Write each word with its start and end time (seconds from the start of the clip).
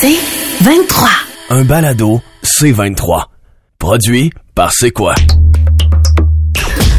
C'est 0.00 0.16
23. 0.62 1.08
Un 1.50 1.64
balado 1.64 2.20
C23. 2.42 3.24
Produit 3.78 4.32
par 4.54 4.72
C'est 4.72 4.90
quoi? 4.90 5.14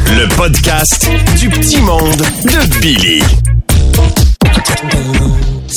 Le 0.08 0.28
podcast 0.36 1.08
du 1.38 1.48
petit 1.48 1.80
monde 1.80 2.16
de 2.44 2.80
Billy. 2.80 3.22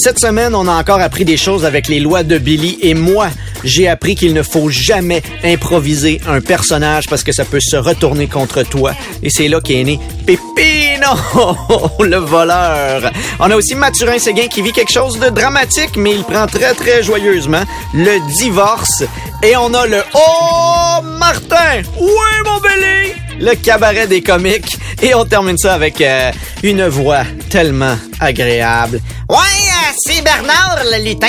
Cette 0.01 0.17
semaine, 0.17 0.55
on 0.55 0.65
a 0.69 0.71
encore 0.71 1.01
appris 1.01 1.25
des 1.25 1.35
choses 1.35 1.65
avec 1.65 1.89
les 1.89 1.99
lois 1.99 2.23
de 2.23 2.37
Billy 2.37 2.77
et 2.81 2.93
moi, 2.93 3.27
j'ai 3.65 3.89
appris 3.89 4.15
qu'il 4.15 4.33
ne 4.33 4.43
faut 4.43 4.69
jamais 4.69 5.21
improviser 5.43 6.21
un 6.25 6.39
personnage 6.39 7.07
parce 7.09 7.21
que 7.21 7.33
ça 7.33 7.43
peut 7.43 7.59
se 7.59 7.75
retourner 7.75 8.27
contre 8.27 8.63
toi. 8.63 8.93
Et 9.21 9.29
c'est 9.29 9.49
là 9.49 9.59
qu'est 9.59 9.83
né 9.83 9.99
Pépino, 10.25 11.89
le 11.99 12.15
voleur. 12.15 13.11
On 13.41 13.51
a 13.51 13.55
aussi 13.57 13.75
Mathurin 13.75 14.19
Séguin 14.19 14.47
qui 14.47 14.61
vit 14.61 14.71
quelque 14.71 14.93
chose 14.93 15.19
de 15.19 15.27
dramatique, 15.27 15.97
mais 15.97 16.11
il 16.15 16.23
prend 16.23 16.47
très 16.47 16.73
très 16.75 17.03
joyeusement 17.03 17.63
le 17.93 18.25
divorce. 18.37 19.03
Et 19.43 19.57
on 19.57 19.73
a 19.73 19.85
le 19.85 20.01
Oh 20.13 21.01
Martin! 21.03 21.81
Oui, 21.99 22.07
mon 22.45 22.61
Billy! 22.61 23.15
Le 23.41 23.53
cabaret 23.55 24.07
des 24.07 24.21
comiques. 24.21 24.77
Et 25.01 25.13
on 25.13 25.25
termine 25.25 25.57
ça 25.57 25.73
avec 25.73 25.99
euh, 26.01 26.31
une 26.63 26.87
voix 26.87 27.23
tellement 27.49 27.97
agréable. 28.19 29.01
Ouais, 29.29 29.68
c'est 30.01 30.23
Bernard 30.23 30.79
le 30.85 31.03
lutin. 31.03 31.27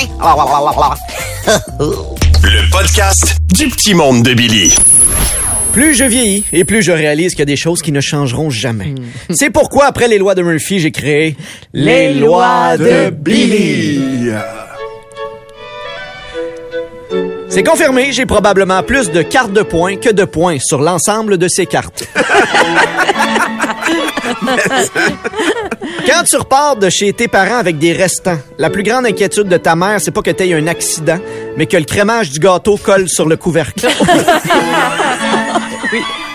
Le 2.42 2.70
podcast 2.70 3.36
du 3.52 3.68
petit 3.68 3.94
monde 3.94 4.22
de 4.22 4.32
Billy. 4.32 4.74
Plus 5.72 5.94
je 5.94 6.04
vieillis 6.04 6.44
et 6.52 6.64
plus 6.64 6.82
je 6.82 6.92
réalise 6.92 7.32
qu'il 7.32 7.40
y 7.40 7.42
a 7.42 7.46
des 7.46 7.56
choses 7.56 7.82
qui 7.82 7.90
ne 7.90 8.00
changeront 8.00 8.48
jamais. 8.48 8.94
C'est 9.30 9.50
pourquoi, 9.50 9.86
après 9.86 10.08
les 10.08 10.18
lois 10.18 10.34
de 10.34 10.42
Murphy, 10.42 10.78
j'ai 10.78 10.92
créé 10.92 11.36
les 11.74 12.14
lois 12.14 12.76
de 12.76 13.10
Billy. 13.10 14.30
C'est 17.48 17.64
confirmé, 17.64 18.12
j'ai 18.12 18.26
probablement 18.26 18.82
plus 18.84 19.10
de 19.10 19.22
cartes 19.22 19.52
de 19.52 19.62
points 19.62 19.96
que 19.96 20.10
de 20.10 20.24
points 20.24 20.58
sur 20.60 20.80
l'ensemble 20.80 21.38
de 21.38 21.48
ces 21.48 21.66
cartes. 21.66 22.04
Quand 26.06 26.24
tu 26.24 26.36
repars 26.36 26.76
de 26.76 26.88
chez 26.88 27.12
tes 27.12 27.28
parents 27.28 27.58
avec 27.58 27.78
des 27.78 27.92
restants, 27.92 28.38
la 28.58 28.70
plus 28.70 28.82
grande 28.82 29.06
inquiétude 29.06 29.48
de 29.48 29.56
ta 29.56 29.76
mère, 29.76 30.00
c'est 30.00 30.10
pas 30.10 30.22
que 30.22 30.30
tu 30.30 30.44
aies 30.44 30.54
un 30.54 30.66
accident, 30.66 31.18
mais 31.56 31.66
que 31.66 31.76
le 31.76 31.84
crémage 31.84 32.30
du 32.30 32.38
gâteau 32.38 32.76
colle 32.76 33.08
sur 33.08 33.28
le 33.28 33.36
couvercle. 33.36 33.86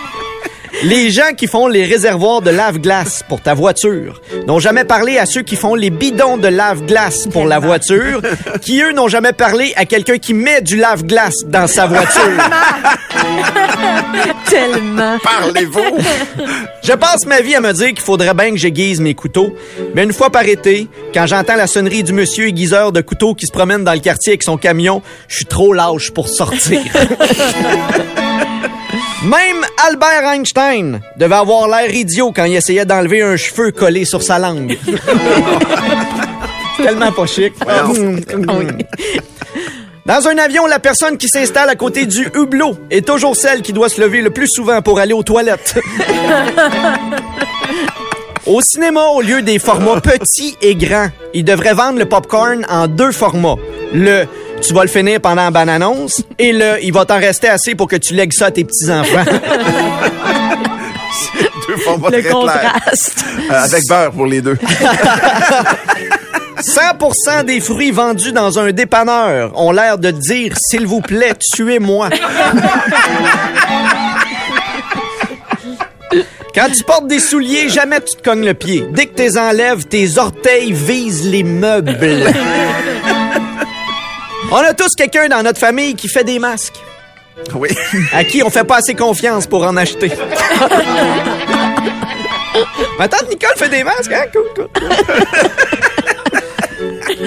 Les 0.84 1.10
gens 1.10 1.32
qui 1.36 1.46
font 1.46 1.66
les 1.68 1.84
réservoirs 1.84 2.42
de 2.42 2.50
lave-glace 2.50 3.24
pour 3.28 3.40
ta 3.40 3.54
voiture 3.54 4.20
n'ont 4.46 4.58
jamais 4.58 4.84
parlé 4.84 5.18
à 5.18 5.24
ceux 5.26 5.42
qui 5.42 5.56
font 5.56 5.74
les 5.74 5.90
bidons 5.90 6.36
de 6.36 6.48
lave-glace 6.48 7.26
pour 7.32 7.46
la 7.46 7.58
voiture, 7.58 8.20
qui 8.60 8.82
eux 8.82 8.92
n'ont 8.92 9.08
jamais 9.08 9.32
parlé 9.32 9.72
à 9.76 9.86
quelqu'un 9.86 10.18
qui 10.18 10.34
met 10.34 10.60
du 10.60 10.76
lave-glace 10.76 11.44
dans 11.46 11.66
sa 11.66 11.86
voiture. 11.86 12.20
Tellement. 14.48 15.18
Parlez-vous? 15.22 15.98
Je 16.82 16.92
passe 16.92 17.26
ma 17.26 17.40
vie 17.40 17.54
à 17.54 17.60
me 17.60 17.72
dire 17.72 17.88
qu'il 17.88 18.00
faudrait 18.00 18.34
bien 18.34 18.50
que 18.50 18.56
j'aiguise 18.56 19.00
mes 19.00 19.14
couteaux, 19.14 19.54
mais 19.94 20.04
une 20.04 20.12
fois 20.12 20.30
par 20.30 20.44
été, 20.44 20.88
quand 21.14 21.26
j'entends 21.26 21.56
la 21.56 21.66
sonnerie 21.66 22.02
du 22.04 22.12
monsieur 22.12 22.48
aiguiseur 22.48 22.92
de 22.92 23.00
couteaux 23.00 23.34
qui 23.34 23.46
se 23.46 23.52
promène 23.52 23.82
dans 23.82 23.94
le 23.94 24.00
quartier 24.00 24.32
avec 24.32 24.42
son 24.42 24.58
camion, 24.58 25.02
je 25.28 25.36
suis 25.36 25.46
trop 25.46 25.72
lâche 25.72 26.10
pour 26.10 26.28
sortir. 26.28 26.80
Même 29.26 29.64
Albert 29.88 30.24
Einstein 30.34 31.00
devait 31.16 31.34
avoir 31.34 31.66
l'air 31.66 31.92
idiot 31.92 32.30
quand 32.30 32.44
il 32.44 32.54
essayait 32.54 32.84
d'enlever 32.84 33.22
un 33.22 33.36
cheveu 33.36 33.72
collé 33.72 34.04
sur 34.04 34.22
sa 34.22 34.38
langue. 34.38 34.78
Tellement 36.76 37.10
pas 37.10 37.26
chic. 37.26 37.52
Dans 40.06 40.28
un 40.28 40.38
avion, 40.38 40.66
la 40.66 40.78
personne 40.78 41.18
qui 41.18 41.28
s'installe 41.28 41.68
à 41.68 41.74
côté 41.74 42.06
du 42.06 42.28
hublot 42.34 42.76
est 42.88 43.04
toujours 43.04 43.34
celle 43.34 43.62
qui 43.62 43.72
doit 43.72 43.88
se 43.88 44.00
lever 44.00 44.22
le 44.22 44.30
plus 44.30 44.46
souvent 44.46 44.80
pour 44.80 45.00
aller 45.00 45.12
aux 45.12 45.24
toilettes. 45.24 45.74
Au 48.46 48.60
cinéma, 48.60 49.06
au 49.06 49.22
lieu 49.22 49.42
des 49.42 49.58
formats 49.58 50.00
petits 50.00 50.56
et 50.62 50.76
grands, 50.76 51.08
ils 51.34 51.44
devraient 51.44 51.74
vendre 51.74 51.98
le 51.98 52.04
popcorn 52.04 52.64
en 52.68 52.86
deux 52.86 53.10
formats. 53.10 53.56
Le 53.92 54.26
tu 54.62 54.72
vas 54.74 54.82
le 54.82 54.88
finir 54.88 55.20
pendant 55.20 55.42
la 55.44 55.50
bande-annonce 55.50 56.22
et 56.38 56.52
le 56.52 56.76
il 56.82 56.92
va 56.92 57.04
t'en 57.04 57.18
rester 57.18 57.48
assez 57.48 57.74
pour 57.74 57.88
que 57.88 57.96
tu 57.96 58.14
lègues 58.14 58.32
ça 58.32 58.46
à 58.46 58.50
tes 58.50 58.64
petits-enfants. 58.64 59.24
Deux 61.68 61.76
formats 61.78 62.08
Le 62.10 62.20
très 62.22 62.30
clairs. 62.30 62.32
contraste. 62.32 63.24
Euh, 63.50 63.64
avec 63.64 63.82
beurre 63.88 64.12
pour 64.12 64.26
les 64.26 64.40
deux. 64.40 64.56
100% 66.60 67.44
des 67.44 67.60
fruits 67.60 67.90
vendus 67.90 68.32
dans 68.32 68.58
un 68.58 68.72
dépanneur 68.72 69.50
ont 69.60 69.72
l'air 69.72 69.98
de 69.98 70.10
dire 70.10 70.54
s'il 70.58 70.86
vous 70.86 71.00
plaît, 71.00 71.34
tuez-moi. 71.54 72.08
Quand 76.54 76.68
tu 76.74 76.82
portes 76.84 77.06
des 77.08 77.18
souliers, 77.20 77.68
jamais 77.68 78.00
tu 78.00 78.16
te 78.16 78.22
cognes 78.22 78.44
le 78.46 78.54
pied. 78.54 78.86
Dès 78.92 79.06
que 79.06 79.14
tu 79.16 79.22
les 79.24 79.36
enlèves, 79.36 79.84
tes 79.84 80.16
orteils 80.18 80.72
visent 80.72 81.26
les 81.28 81.42
meubles. 81.42 81.98
On 84.50 84.56
a 84.56 84.74
tous 84.74 84.94
quelqu'un 84.96 85.28
dans 85.28 85.42
notre 85.42 85.58
famille 85.58 85.94
qui 85.94 86.08
fait 86.08 86.24
des 86.24 86.38
masques, 86.38 86.76
Oui. 87.54 87.68
à 88.12 88.24
qui 88.24 88.42
on 88.42 88.50
fait 88.50 88.64
pas 88.64 88.76
assez 88.76 88.94
confiance 88.94 89.46
pour 89.46 89.64
en 89.64 89.76
acheter. 89.76 90.10
Ma 92.98 93.08
tante 93.08 93.28
Nicole 93.28 93.56
fait 93.56 93.68
des 93.68 93.84
masques, 93.84 94.12
hein? 94.12 94.24
Cool, 94.32 94.44
cool. 94.54 94.68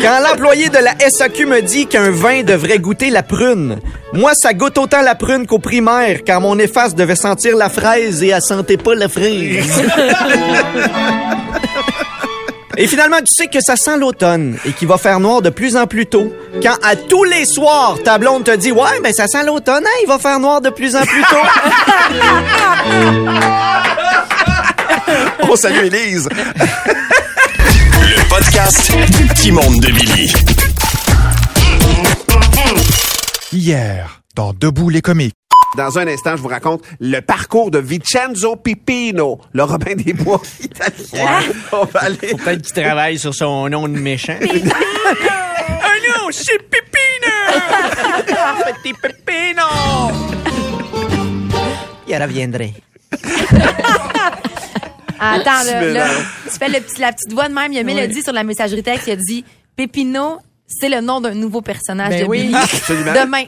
Quand 0.02 0.19
l'employé 0.28 0.69
de 0.69 0.78
la 0.78 0.94
SAQ 1.09 1.46
me 1.46 1.62
dit 1.62 1.88
qu'un 1.88 2.09
vin 2.12 2.44
devrait 2.44 2.79
goûter 2.79 3.09
la 3.09 3.24
prune, 3.24 3.79
moi, 4.13 4.31
ça 4.34 4.53
goûte 4.53 4.78
autant 4.78 5.02
la 5.02 5.16
prune 5.16 5.46
qu'au 5.46 5.59
primaire, 5.59 6.19
quand 6.25 6.40
mon 6.41 6.58
efface 6.59 6.96
devait 6.96 7.16
sentir 7.16 7.56
la 7.58 7.69
fraise 7.69 8.24
et 8.24 8.29
elle 8.29 8.41
sentait 8.41 8.78
pas 8.78 8.96
la 8.96 9.09
fraise. 9.09 9.84
Et 12.78 12.88
finalement, 12.88 13.18
tu 13.19 13.34
sais 13.34 13.47
que 13.47 13.59
ça 13.62 13.75
sent 13.75 13.97
l'automne 13.97 14.57
et 14.66 14.72
qu'il 14.72 14.88
va 14.88 14.97
faire 14.97 15.19
noir 15.19 15.41
de 15.41 15.50
plus 15.50 15.75
en 15.75 15.88
plus 15.88 16.06
tôt. 16.06 16.34
Quand 16.62 16.78
à 16.84 16.96
tous 16.96 17.24
les 17.24 17.46
soirs, 17.46 17.97
ta 18.03 18.18
blonde 18.18 18.44
te 18.46 18.56
dit 18.56 18.72
Ouais, 18.72 19.00
mais 19.03 19.12
ça 19.13 19.28
sent 19.28 19.44
l'automne, 19.46 19.84
hein, 19.85 19.97
il 20.03 20.07
va 20.07 20.18
faire 20.19 20.40
noir 20.40 20.62
de 20.62 20.69
plus 20.69 20.96
en 20.96 21.02
plus 21.06 21.22
tôt. 21.24 21.35
On 25.50 25.56
salue 25.56 25.85
Élise. 25.85 26.29
Le 28.02 28.29
podcast 28.29 28.91
du 29.18 29.25
petit 29.25 29.52
monde 29.52 29.79
de 29.79 29.91
Billy. 29.91 30.31
Hier, 33.52 34.22
dans 34.35 34.53
Debout 34.53 34.90
les 34.90 35.02
comiques. 35.02 35.34
Dans 35.78 36.00
un 36.00 36.07
instant, 36.07 36.35
je 36.35 36.41
vous 36.41 36.47
raconte 36.47 36.84
le 37.00 37.19
parcours 37.22 37.69
de 37.69 37.78
Vincenzo 37.80 38.56
Pipino, 38.56 39.40
le 39.53 39.63
Robin 39.63 39.96
des 39.96 40.13
Bois 40.13 40.41
italien. 40.59 41.41
On 41.72 41.85
va 41.85 42.00
aller... 42.02 42.18
Peut-être 42.18 42.62
qu'il 42.63 42.84
travaille 42.84 43.19
sur 43.19 43.35
son 43.35 43.69
nom 43.69 43.88
de 43.88 44.00
méchant. 44.00 44.38
ah 44.41 45.94
non, 46.08 46.28
c'est 46.31 46.58
Pépino! 46.69 47.31
Petit 48.84 48.94
Pépino! 48.94 49.63
Il 52.08 52.16
reviendrait. 52.16 52.74
Attends, 55.19 55.44
là, 55.46 55.63
Tu 55.66 55.72
là, 55.72 55.81
mélanges. 55.81 56.25
tu 56.46 56.58
fais 56.58 56.69
le 56.69 56.79
petit, 56.79 57.02
la 57.02 57.12
petite 57.12 57.34
voix 57.34 57.47
de 57.50 57.53
même. 57.53 57.72
Il 57.72 57.75
y 57.75 57.79
a 57.79 57.84
Mélodie 57.84 58.24
sur 58.24 58.34
la 58.34 58.44
messagerie 58.44 58.81
texte 58.81 59.06
qui 59.06 59.12
a 59.12 59.16
dit 59.16 59.46
Pépino, 59.75 60.40
c'est 60.68 60.90
le 60.90 61.02
nom 61.02 61.22
d'un 61.22 61.34
nouveau 61.35 61.62
personnage 61.62 62.09
Ben 62.09 62.24
de 62.24 62.28
oui. 62.29 62.41
Billy. 62.44 62.56
Absolument. 62.56 63.13
Demain. 63.13 63.44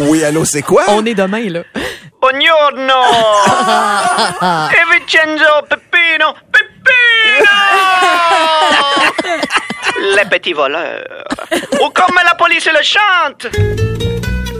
Oui, 0.00 0.24
allô, 0.24 0.44
c'est 0.44 0.62
quoi? 0.62 0.84
On 0.88 1.04
est 1.04 1.14
demain, 1.14 1.48
là. 1.48 1.60
Buongiorno! 2.20 2.94
E 4.72 4.82
Vincenzo 4.90 5.62
Peppino! 5.68 6.34
Peppino! 6.52 7.56
Le 10.16 10.28
petit 10.28 10.52
voleur. 10.54 11.04
Ou 11.82 11.90
comme 11.90 12.18
la 12.24 12.34
police 12.34 12.66
le 12.66 12.82
chante! 12.82 13.46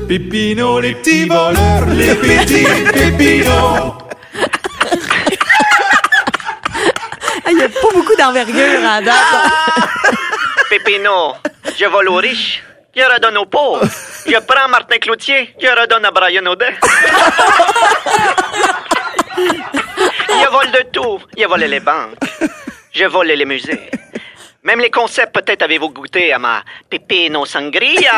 Pépino, 0.09 0.81
les 0.81 0.94
petits 0.94 1.26
voleurs, 1.26 1.87
les 1.87 2.14
petits 2.14 2.64
Pépino. 2.93 3.94
Il 7.49 7.56
n'y 7.56 7.62
a 7.62 7.69
pas 7.69 7.88
beaucoup 7.94 8.17
d'envergure 8.17 8.85
à 8.88 9.00
date. 9.00 9.14
Peppino, 10.69 11.35
je 11.79 11.87
vole 11.87 12.09
aux 12.09 12.17
riches. 12.17 12.62
Je 13.00 13.05
redonne 13.06 13.38
aux 13.38 13.47
pauvres. 13.47 13.81
Je 14.26 14.38
prends 14.41 14.69
Martin 14.69 14.99
Cloutier. 14.99 15.55
Je 15.58 15.69
redonne 15.69 16.05
à 16.05 16.11
Brian 16.11 16.44
Audet. 16.44 16.75
Je 19.38 20.49
vole 20.50 20.70
de 20.70 20.82
tout. 20.93 21.19
Je 21.38 21.47
vole 21.47 21.61
les 21.61 21.81
banques. 21.81 22.19
Je 22.93 23.05
vole 23.05 23.29
les 23.29 23.47
musées. 23.47 23.88
Même 24.64 24.81
les 24.81 24.91
concepts, 24.91 25.32
peut-être 25.32 25.62
avez-vous 25.62 25.88
goûté 25.88 26.31
à 26.35 26.38
ma 26.38 26.62
Pepino 26.91 27.47
Sangria? 27.47 28.12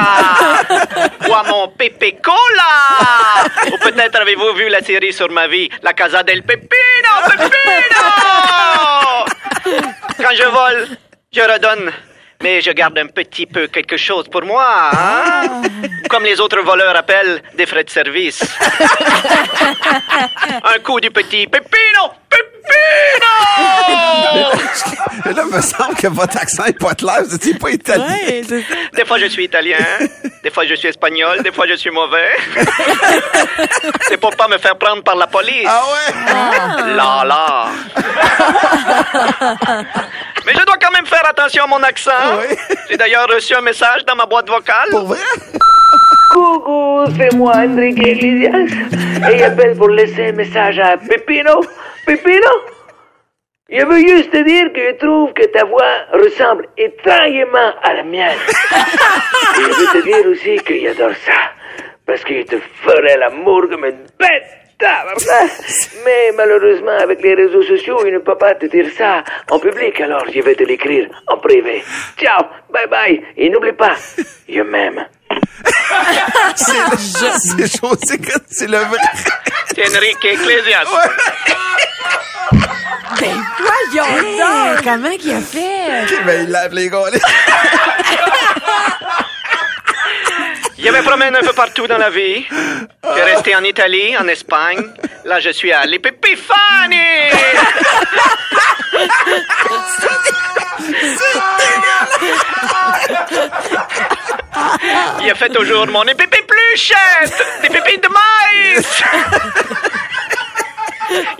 Ou 1.29 1.33
à 1.33 1.45
mon 1.45 1.69
Pepe 1.69 2.21
Cola? 2.21 3.47
Ou 3.73 3.79
peut-être 3.79 4.21
avez-vous 4.21 4.53
vu 4.55 4.69
la 4.69 4.81
série 4.83 5.13
sur 5.13 5.31
ma 5.31 5.47
vie, 5.47 5.71
La 5.83 5.93
Casa 5.93 6.25
del 6.25 6.43
Pepino, 6.43 6.69
Pepino 7.29 8.09
Quand 10.17 10.35
je 10.35 10.49
vole, 10.49 10.89
je 11.31 11.41
redonne 11.43 11.93
Mais 12.43 12.61
je 12.61 12.71
garde 12.73 12.99
un 12.99 13.07
petit 13.07 13.47
peu 13.47 13.69
quelque 13.69 13.97
chose 13.97 14.29
pour 14.29 14.43
moi, 14.43 14.91
hein? 14.93 15.63
Comme 16.09 16.25
les 16.25 16.41
autres 16.41 16.61
voleurs 16.61 16.97
appellent 16.97 17.43
des 17.55 17.67
frais 17.67 17.85
de 17.85 17.91
service. 17.91 18.43
un 20.75 20.79
coup 20.81 21.01
du 21.01 21.11
petit 21.11 21.47
Pepino! 21.47 22.22
Mais 25.25 25.33
là, 25.35 25.43
il 25.49 25.57
me 25.57 25.61
semble 25.61 25.95
que 25.95 26.07
votre 26.09 26.37
accent 26.39 26.65
est 26.65 26.79
pas 26.79 26.95
clair. 26.95 27.23
Vous 27.25 27.35
étiez 27.35 27.55
pas 27.55 27.71
italien. 27.71 28.07
Ouais. 28.07 28.43
Des 28.95 29.05
fois, 29.05 29.19
je 29.19 29.27
suis 29.27 29.45
italien. 29.45 29.77
Des 30.43 30.51
fois, 30.51 30.65
je 30.67 30.75
suis 30.75 30.89
espagnol. 30.89 31.43
Des 31.43 31.53
fois, 31.53 31.67
je 31.69 31.75
suis 31.75 31.91
mauvais. 31.91 32.31
C'est 34.09 34.17
pour 34.17 34.35
pas 34.37 34.49
me 34.49 34.59
faire 34.59 34.77
prendre 34.77 35.03
par 35.03 35.17
la 35.17 35.27
police. 35.27 35.69
Ah 35.69 35.83
ouais? 35.93 36.95
Là, 36.95 37.25
là. 37.25 37.67
Mais 40.47 40.53
je 40.55 40.65
dois 40.65 40.77
quand 40.81 40.91
même 40.93 41.07
faire 41.07 41.27
attention 41.29 41.65
à 41.65 41.67
mon 41.67 41.83
accent. 41.83 42.11
Oui. 42.41 42.57
J'ai 42.91 42.97
d'ailleurs 42.97 43.27
reçu 43.29 43.55
un 43.55 43.61
message 43.61 44.05
dans 44.07 44.17
ma 44.17 44.27
boîte 44.27 44.49
vocale. 44.49 44.89
Pour 44.91 45.07
vrai? 45.07 45.19
Coucou, 46.33 47.05
c'est 47.19 47.33
moi 47.35 47.53
Enrique 47.57 47.99
Iglesias 47.99 48.75
et 49.31 49.39
j'appelle 49.39 49.77
pour 49.77 49.89
laisser 49.91 50.29
un 50.29 50.33
message 50.33 50.79
à 50.79 50.97
Pepino. 50.97 51.61
Pepino, 52.07 52.53
je 53.69 53.87
veux 53.87 54.01
juste 54.01 54.31
te 54.31 54.43
dire 54.43 54.73
que 54.73 54.81
je 54.81 54.97
trouve 54.97 55.33
que 55.33 55.47
ta 55.47 55.65
voix 55.65 56.07
ressemble 56.13 56.69
étrangement 56.77 57.73
à 57.83 57.95
la 57.95 58.03
mienne. 58.03 58.39
Et 59.59 59.63
je 59.63 59.79
veux 59.79 60.01
te 60.01 60.05
dire 60.05 60.27
aussi 60.27 60.57
que 60.65 60.79
j'adore 60.79 61.15
ça, 61.15 61.53
parce 62.05 62.25
que 62.25 62.41
je 62.41 62.43
te 62.43 62.57
ferai 62.85 63.17
l'amour 63.17 63.69
comme 63.71 63.85
une 63.85 64.07
bête. 64.19 64.63
Mais 66.05 66.33
malheureusement, 66.37 66.99
avec 66.99 67.23
les 67.23 67.35
réseaux 67.35 67.63
sociaux, 67.63 68.05
il 68.05 68.15
ne 68.15 68.19
peut 68.19 68.37
pas 68.37 68.57
te 68.57 68.67
dire 68.67 68.91
ça 68.91 69.23
en 69.49 69.61
public, 69.61 70.01
alors 70.01 70.25
je 70.29 70.41
vais 70.41 70.57
te 70.57 70.65
l'écrire 70.65 71.09
en 71.29 71.37
privé. 71.37 71.85
Ciao, 72.19 72.43
bye 72.71 72.89
bye, 72.89 73.23
et 73.37 73.49
n'oublie 73.49 73.73
pas, 73.73 73.95
je 74.49 74.61
m'aime. 74.63 75.07
C'est 76.57 77.79
chaud, 77.79 77.95
c'est 78.05 78.21
c'est 78.51 78.67
le 78.67 78.79
vrai. 78.79 78.99
C'est 79.75 79.97
Enrique 79.97 80.25
Iglesias. 80.25 80.85
Voyons 83.59 84.39
donc! 84.39 84.85
Comment 84.85 85.17
qu'il 85.17 85.33
a 85.33 85.41
fait? 85.41 86.23
Ben, 86.25 86.43
il 86.45 86.51
lave 86.51 86.73
les 86.75 86.89
gars. 86.89 87.05
Je 90.79 90.91
me 90.91 91.03
promène 91.03 91.37
un 91.37 91.41
peu 91.41 91.53
partout 91.53 91.87
dans 91.87 91.99
la 91.99 92.11
vie. 92.11 92.45
J'ai 93.15 93.23
resté 93.23 93.55
en 93.55 93.63
Italie, 93.63 94.17
en 94.19 94.27
Espagne. 94.27 94.85
Là, 95.25 95.39
je 95.39 95.51
suis 95.51 95.73
à 95.73 95.85
l'Epipifani. 95.85 96.97
Il 105.23 105.31
a 105.31 105.35
fait 105.35 105.49
toujours 105.49 105.87
mon 105.87 106.03
épipépluchette, 106.05 107.45
des 107.63 107.69
pépites 107.69 108.03
de 108.03 108.09
maïs. 108.09 109.03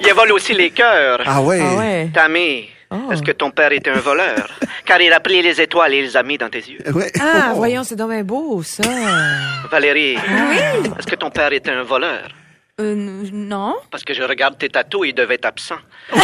Il 0.01 0.13
vole 0.15 0.33
aussi 0.33 0.53
les 0.53 0.71
cœurs. 0.71 1.21
Ah 1.27 1.41
ouais. 1.41 1.61
Ah 1.63 1.77
ouais. 1.77 2.11
Tammy, 2.13 2.69
est-ce 3.11 3.23
que 3.23 3.33
ton 3.33 3.51
père 3.51 3.73
était 3.73 3.91
un 3.91 4.01
voleur? 4.01 4.49
Car 4.85 5.01
il 5.01 5.13
a 5.13 5.21
pris 5.21 5.41
les 5.43 5.61
étoiles 5.61 5.95
et 5.95 6.03
les 6.03 6.17
a 6.17 6.23
mis 6.23 6.37
dans 6.39 6.51
tes 6.51 6.59
yeux. 6.59 6.79
Ouais. 6.93 7.11
Ah, 7.21 7.53
voyons, 7.55 7.85
c'est 7.85 7.97
bien 7.97 8.23
beau, 8.23 8.63
ça. 8.63 8.83
Valérie, 9.71 10.17
est-ce 10.99 11.07
que 11.07 11.17
ton 11.17 11.31
père 11.31 11.53
était 11.53 11.71
un 11.71 11.85
voleur? 11.85 12.29
Euh, 12.81 12.95
non? 13.33 13.77
Parce 13.91 14.03
que 14.03 14.15
je 14.15 14.23
regarde 14.23 14.57
tes 14.59 14.69
tatous, 14.69 15.07
il 15.07 15.15
devait 15.15 15.35
être 15.37 15.47
absent. 15.47 15.77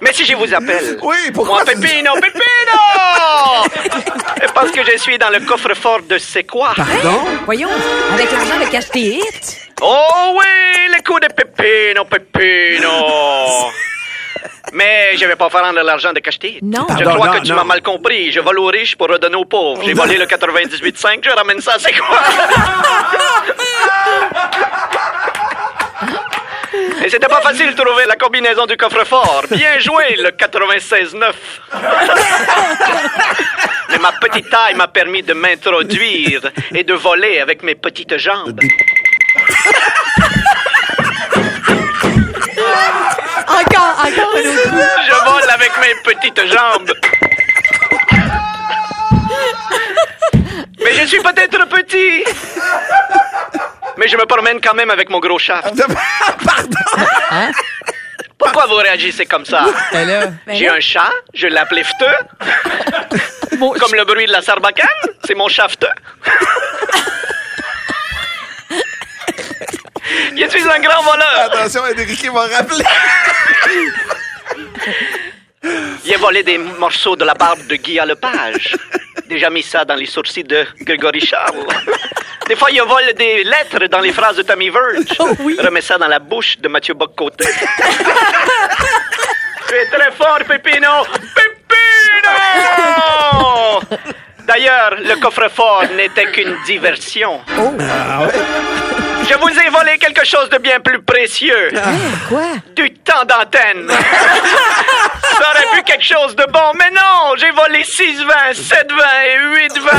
Mais 0.00 0.12
si 0.12 0.24
je 0.24 0.34
vous 0.34 0.52
appelle. 0.54 0.98
Oui, 1.02 1.16
pourquoi 1.32 1.56
Moi, 1.56 1.64
Pépino, 1.64 2.12
Pépino! 2.14 2.78
Parce 4.54 4.70
que 4.70 4.84
je 4.84 4.96
suis 4.98 5.18
dans 5.18 5.30
le 5.30 5.40
coffre-fort 5.40 6.02
de 6.02 6.18
C'est 6.18 6.44
quoi? 6.44 6.72
Pardon? 6.76 7.20
Voyons, 7.44 7.68
avec 8.12 8.30
l'argent 8.30 8.58
de 8.58 8.70
cache 8.70 8.84
hits. 8.94 9.56
Oh 9.80 10.36
oui, 10.38 10.88
les 10.94 11.02
coups 11.02 11.20
de 11.22 11.28
Pépino, 11.32 12.04
Pépino! 12.04 12.90
Mais 14.74 15.16
je 15.18 15.26
vais 15.26 15.36
pas 15.36 15.50
faire 15.50 15.70
de 15.72 15.80
l'argent 15.80 16.12
de 16.12 16.20
cacheter. 16.20 16.58
Non. 16.62 16.86
Je 16.88 16.94
Pardon, 17.04 17.14
crois 17.14 17.26
non, 17.26 17.32
que 17.34 17.40
tu 17.44 17.50
non. 17.50 17.56
m'as 17.56 17.64
mal 17.64 17.82
compris. 17.82 18.32
Je 18.32 18.40
vole 18.40 18.58
aux 18.58 18.66
riches 18.68 18.96
pour 18.96 19.08
redonner 19.08 19.36
aux 19.36 19.44
pauvres. 19.44 19.82
J'ai 19.84 19.92
volé 19.92 20.16
le 20.16 20.24
98.5, 20.24 21.20
je 21.24 21.30
ramène 21.30 21.60
ça, 21.60 21.74
c'est 21.78 21.92
quoi? 21.92 22.18
Et 27.04 27.08
c'était 27.10 27.28
pas 27.28 27.40
facile 27.40 27.74
de 27.74 27.82
trouver 27.82 28.04
la 28.06 28.16
combinaison 28.16 28.66
du 28.66 28.76
coffre-fort. 28.76 29.44
Bien 29.50 29.78
joué, 29.78 30.16
le 30.18 30.30
96.9. 30.30 31.32
Mais 33.90 33.98
ma 33.98 34.12
petite 34.12 34.48
taille 34.50 34.74
m'a 34.74 34.88
permis 34.88 35.22
de 35.22 35.34
m'introduire 35.34 36.40
et 36.74 36.84
de 36.84 36.94
voler 36.94 37.40
avec 37.40 37.62
mes 37.62 37.74
petites 37.74 38.16
jambes. 38.16 38.60
Encore, 43.48 43.94
encore. 44.06 44.36
Je 44.36 45.30
vole 45.30 45.50
avec 45.50 45.72
mes 45.80 45.94
petites 46.04 46.46
jambes. 46.46 46.92
Mais 50.84 50.94
je 50.94 51.06
suis 51.06 51.20
peut-être 51.20 51.66
petit. 51.68 52.24
Mais 53.96 54.08
je 54.08 54.16
me 54.16 54.24
promène 54.26 54.60
quand 54.60 54.74
même 54.74 54.90
avec 54.90 55.10
mon 55.10 55.20
gros 55.20 55.38
shaft. 55.38 55.74
Pardon. 56.44 57.52
Pourquoi 58.38 58.66
vous 58.66 58.74
réagissez 58.74 59.26
comme 59.26 59.44
ça? 59.44 59.66
Ben 59.92 60.08
là. 60.08 60.32
J'ai 60.48 60.68
un 60.68 60.80
chat, 60.80 61.10
je 61.34 61.46
l'appelle 61.46 61.84
Fteux. 61.84 62.06
Comme 63.78 63.94
le 63.94 64.04
bruit 64.04 64.26
de 64.26 64.32
la 64.32 64.42
sarbacane, 64.42 64.88
c'est 65.24 65.34
mon 65.34 65.46
shaft. 65.48 65.86
Je 70.36 70.48
suis 70.48 70.62
un 70.62 70.80
grand 70.80 71.02
voleur. 71.02 71.40
Attention, 71.44 71.82
Enrique 71.82 72.28
va 72.32 72.46
rappeler. 72.48 72.84
J'ai 76.04 76.16
volé 76.16 76.42
des 76.42 76.58
morceaux 76.58 77.14
de 77.14 77.24
la 77.24 77.34
barbe 77.34 77.64
de 77.68 77.76
Guy 77.76 78.00
Lepage. 78.04 78.74
Déjà 79.32 79.48
mis 79.48 79.62
ça 79.62 79.84
dans 79.86 79.94
les 79.94 80.04
sourcils 80.04 80.44
de 80.44 80.66
Grégory 80.82 81.20
Charles. 81.20 81.64
Des 82.48 82.54
fois, 82.54 82.70
il 82.70 82.82
vole 82.82 83.14
des 83.16 83.44
lettres 83.44 83.86
dans 83.86 84.00
les 84.00 84.12
phrases 84.12 84.36
de 84.36 84.42
Tommy 84.42 84.68
Verge. 84.68 85.06
Remets 85.58 85.80
ça 85.80 85.96
dans 85.96 86.08
la 86.08 86.18
bouche 86.18 86.58
de 86.58 86.68
Mathieu 86.68 86.92
Boccoté. 86.92 87.46
tu 89.68 89.74
es 89.74 89.86
très 89.86 90.12
fort, 90.12 90.40
Pépino! 90.46 91.06
Pépino! 91.34 92.34
D'ailleurs, 94.46 94.96
le 94.98 95.16
coffre-fort 95.18 95.84
n'était 95.96 96.26
qu'une 96.26 96.58
diversion. 96.66 97.40
Je 97.48 99.38
vous 99.38 99.48
ai 99.48 99.70
volé 99.70 99.96
quelque 99.98 100.26
chose 100.26 100.50
de 100.50 100.58
bien 100.58 100.78
plus 100.80 101.00
précieux. 101.00 101.70
Quoi? 102.28 102.48
Du 102.76 102.92
temps 102.92 103.24
d'antenne. 103.24 103.90
Ça 105.42 105.50
aurait 105.50 105.66
pu 105.74 105.82
quelque 105.82 106.04
chose 106.04 106.36
de 106.36 106.44
bon, 106.52 106.72
mais 106.78 106.90
non, 106.90 107.34
j'ai 107.36 107.50
volé 107.50 107.82
6 107.82 108.22
vins, 108.22 108.54
7 108.54 108.92
vins 108.92 109.22
et 109.26 109.38
8 109.40 109.76
vins. 109.80 109.90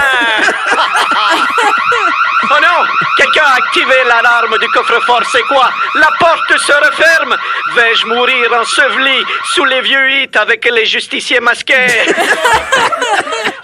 oh 2.44 2.60
non, 2.62 2.86
quelqu'un 3.18 3.44
a 3.44 3.56
activé 3.56 3.94
l'alarme 4.08 4.58
du 4.58 4.70
coffre-fort, 4.70 5.24
c'est 5.30 5.42
quoi? 5.42 5.70
La 5.96 6.08
porte 6.18 6.58
se 6.58 6.72
referme. 6.72 7.36
Vais-je 7.76 8.06
mourir 8.06 8.54
enseveli 8.54 9.26
sous 9.54 9.66
les 9.66 9.82
vieux 9.82 10.12
hits 10.12 10.32
avec 10.36 10.64
les 10.64 10.86
justiciers 10.86 11.42
masqués? 11.42 11.88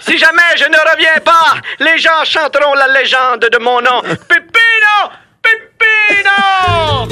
si 0.00 0.18
jamais 0.18 0.56
je 0.56 0.66
ne 0.66 0.90
reviens 0.90 1.20
pas, 1.24 1.54
les 1.78 1.96
gens 1.96 2.26
chanteront 2.26 2.74
la 2.74 2.88
légende 2.88 3.48
de 3.50 3.58
mon 3.58 3.80
nom. 3.80 4.02
Pépino! 4.02 5.12
Pépino! 5.40 7.08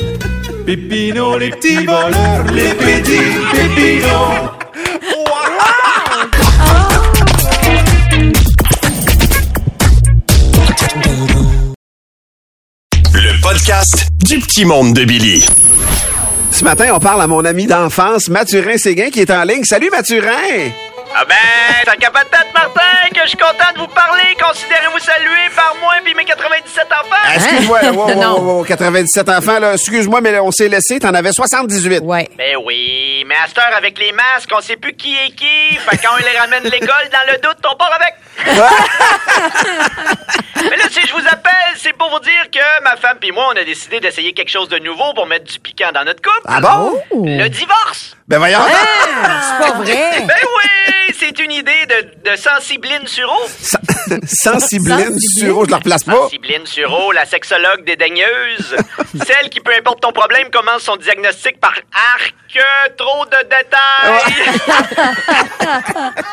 Pépino, 0.69 1.39
les 1.39 1.49
petits 1.49 1.87
voleurs, 1.87 2.45
les 2.53 2.75
petits 2.75 3.15
pépinos. 3.53 4.51
Le 13.15 13.41
podcast 13.41 14.09
du 14.19 14.41
petit 14.41 14.67
monde 14.67 14.93
de 14.93 15.07
Billy. 15.07 15.43
Ce 16.51 16.63
matin, 16.65 16.91
on 16.93 17.01
parle 17.01 17.23
à 17.23 17.27
mon 17.27 17.47
ami 17.47 17.67
d'enfance, 17.67 18.29
Mathurin 18.29 18.77
Séguin, 18.77 19.09
qui 19.09 19.21
est 19.21 19.31
en 19.31 19.45
ligne. 19.45 19.65
Salut, 19.65 19.89
Mathurin! 19.91 20.71
Ah 21.15 21.25
ben, 21.25 21.35
ça 21.85 21.97
capotate, 21.97 22.47
Martin, 22.55 22.81
que 23.15 23.21
je 23.25 23.29
suis 23.29 23.37
content 23.39 23.73
de 23.75 23.79
vous 23.81 23.89
parler. 23.89 24.37
Considérez-vous 24.41 24.99
salué 25.01 25.49
par 25.57 25.75
moi 25.81 25.95
et 26.07 26.15
mes 26.15 26.25
97 26.25 26.87
enfants. 26.87 27.17
Ah, 27.25 27.35
Excuse-moi, 27.35 27.83
là, 27.83 27.93
wow, 27.93 28.07
wow, 28.09 28.15
Non. 28.15 28.39
wow, 28.41 28.57
wow, 28.59 28.65
97 28.65 29.29
enfants, 29.29 29.59
là. 29.59 29.73
Excuse-moi, 29.75 30.21
mais 30.21 30.31
là, 30.33 30.43
on 30.45 30.51
s'est 30.53 30.69
laissé. 30.69 31.01
T'en 31.01 31.15
avais 31.15 31.33
78. 31.33 32.01
Ouais. 32.05 32.29
Ben 32.37 32.57
oui, 32.65 33.25
mais 33.27 33.35
à 33.35 33.49
cette 33.49 33.59
heure, 33.59 33.75
avec 33.77 33.99
les 33.99 34.13
masques, 34.13 34.51
on 34.55 34.61
sait 34.61 34.77
plus 34.77 34.95
qui 34.95 35.17
est 35.17 35.31
qui. 35.35 35.77
Fait 35.77 35.97
quand 35.99 36.11
on 36.15 36.19
les 36.19 36.39
ramène 36.39 36.63
de 36.63 36.71
l'école, 36.71 37.09
dans 37.11 37.33
le 37.33 37.39
doute, 37.41 37.59
on 37.73 37.77
part 37.77 37.93
avec. 37.95 38.15
mais 40.71 40.77
là, 40.77 40.85
si 40.91 41.01
je 41.07 41.13
vous 41.13 41.27
appelle, 41.27 41.75
c'est 41.77 41.93
pour 41.95 42.11
vous 42.11 42.21
dire 42.21 42.49
que 42.53 42.83
ma 42.85 42.97
femme 42.97 43.19
puis 43.21 43.33
moi, 43.33 43.47
on 43.53 43.57
a 43.57 43.65
décidé 43.65 43.99
d'essayer 44.01 44.33
quelque 44.33 44.51
chose 44.51 44.69
de 44.69 44.79
nouveau 44.79 45.13
pour 45.15 45.27
mettre 45.27 45.45
du 45.51 45.59
piquant 45.59 45.91
dans 45.93 46.05
notre 46.05 46.23
couple. 46.23 46.43
Ah 46.47 46.61
bon? 46.61 47.01
Le 47.25 47.49
divorce. 47.49 48.17
Ben 48.29 48.39
voyons. 48.39 48.59
Ah! 48.61 49.41
C'est 49.43 49.67
pas 49.67 49.79
vrai. 49.79 50.27
Ben 50.29 50.35
oui, 50.45 51.15
c'est 51.19 51.39
une 51.41 51.51
idée 51.51 51.87
de, 51.89 52.31
de 52.31 52.37
Sensibline 52.37 53.07
Suro. 53.07 53.35
Sensibline 54.27 55.19
Suro, 55.19 55.65
je 55.65 55.71
la 55.71 55.79
replace 55.79 56.05
pas. 56.05 56.13
Sensibline 56.13 56.67
Suro, 56.67 57.13
la 57.13 57.25
sexologue 57.25 57.85
dédaigneuse. 57.85 58.77
Celle 59.27 59.49
qui, 59.51 59.61
peu 59.61 59.73
importe 59.77 60.01
ton 60.03 60.13
problème, 60.13 60.51
commence 60.51 60.83
son 60.83 60.97
diagnostic 60.97 61.59
par 61.61 61.75
arc, 61.93 62.35
trop 62.97 63.25
de 63.27 63.43
détails. 63.45 64.23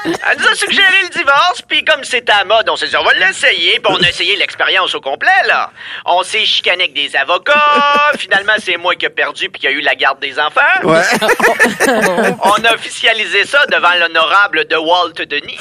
Elle 0.05 0.39
nous 0.39 0.47
a 0.47 0.55
suggéré 0.55 1.03
le 1.03 1.09
divorce, 1.09 1.61
puis 1.67 1.83
comme 1.85 2.03
c'était 2.03 2.31
à 2.31 2.43
mode, 2.45 2.69
on 2.69 2.75
s'est 2.75 2.87
dit, 2.87 2.97
on 2.97 3.03
va 3.03 3.13
l'essayer, 3.13 3.79
puis 3.79 3.93
on 3.93 4.01
a 4.01 4.09
essayé 4.09 4.35
l'expérience 4.35 4.93
au 4.95 5.01
complet, 5.01 5.29
là. 5.47 5.71
On 6.05 6.23
s'est 6.23 6.45
chicané 6.45 6.85
avec 6.85 6.93
des 6.93 7.15
avocats, 7.15 8.11
finalement, 8.17 8.53
c'est 8.59 8.77
moi 8.77 8.95
qui 8.95 9.05
ai 9.05 9.09
perdu, 9.09 9.49
puis 9.49 9.61
qui 9.61 9.67
a 9.67 9.71
eu 9.71 9.81
la 9.81 9.95
garde 9.95 10.19
des 10.19 10.39
enfants. 10.39 10.61
Ouais. 10.83 11.01
On 12.43 12.63
a 12.63 12.73
officialisé 12.73 13.45
ça 13.45 13.65
devant 13.67 13.93
l'honorable 13.99 14.65
de 14.67 14.75
Walt 14.75 15.13
Denis. 15.13 15.59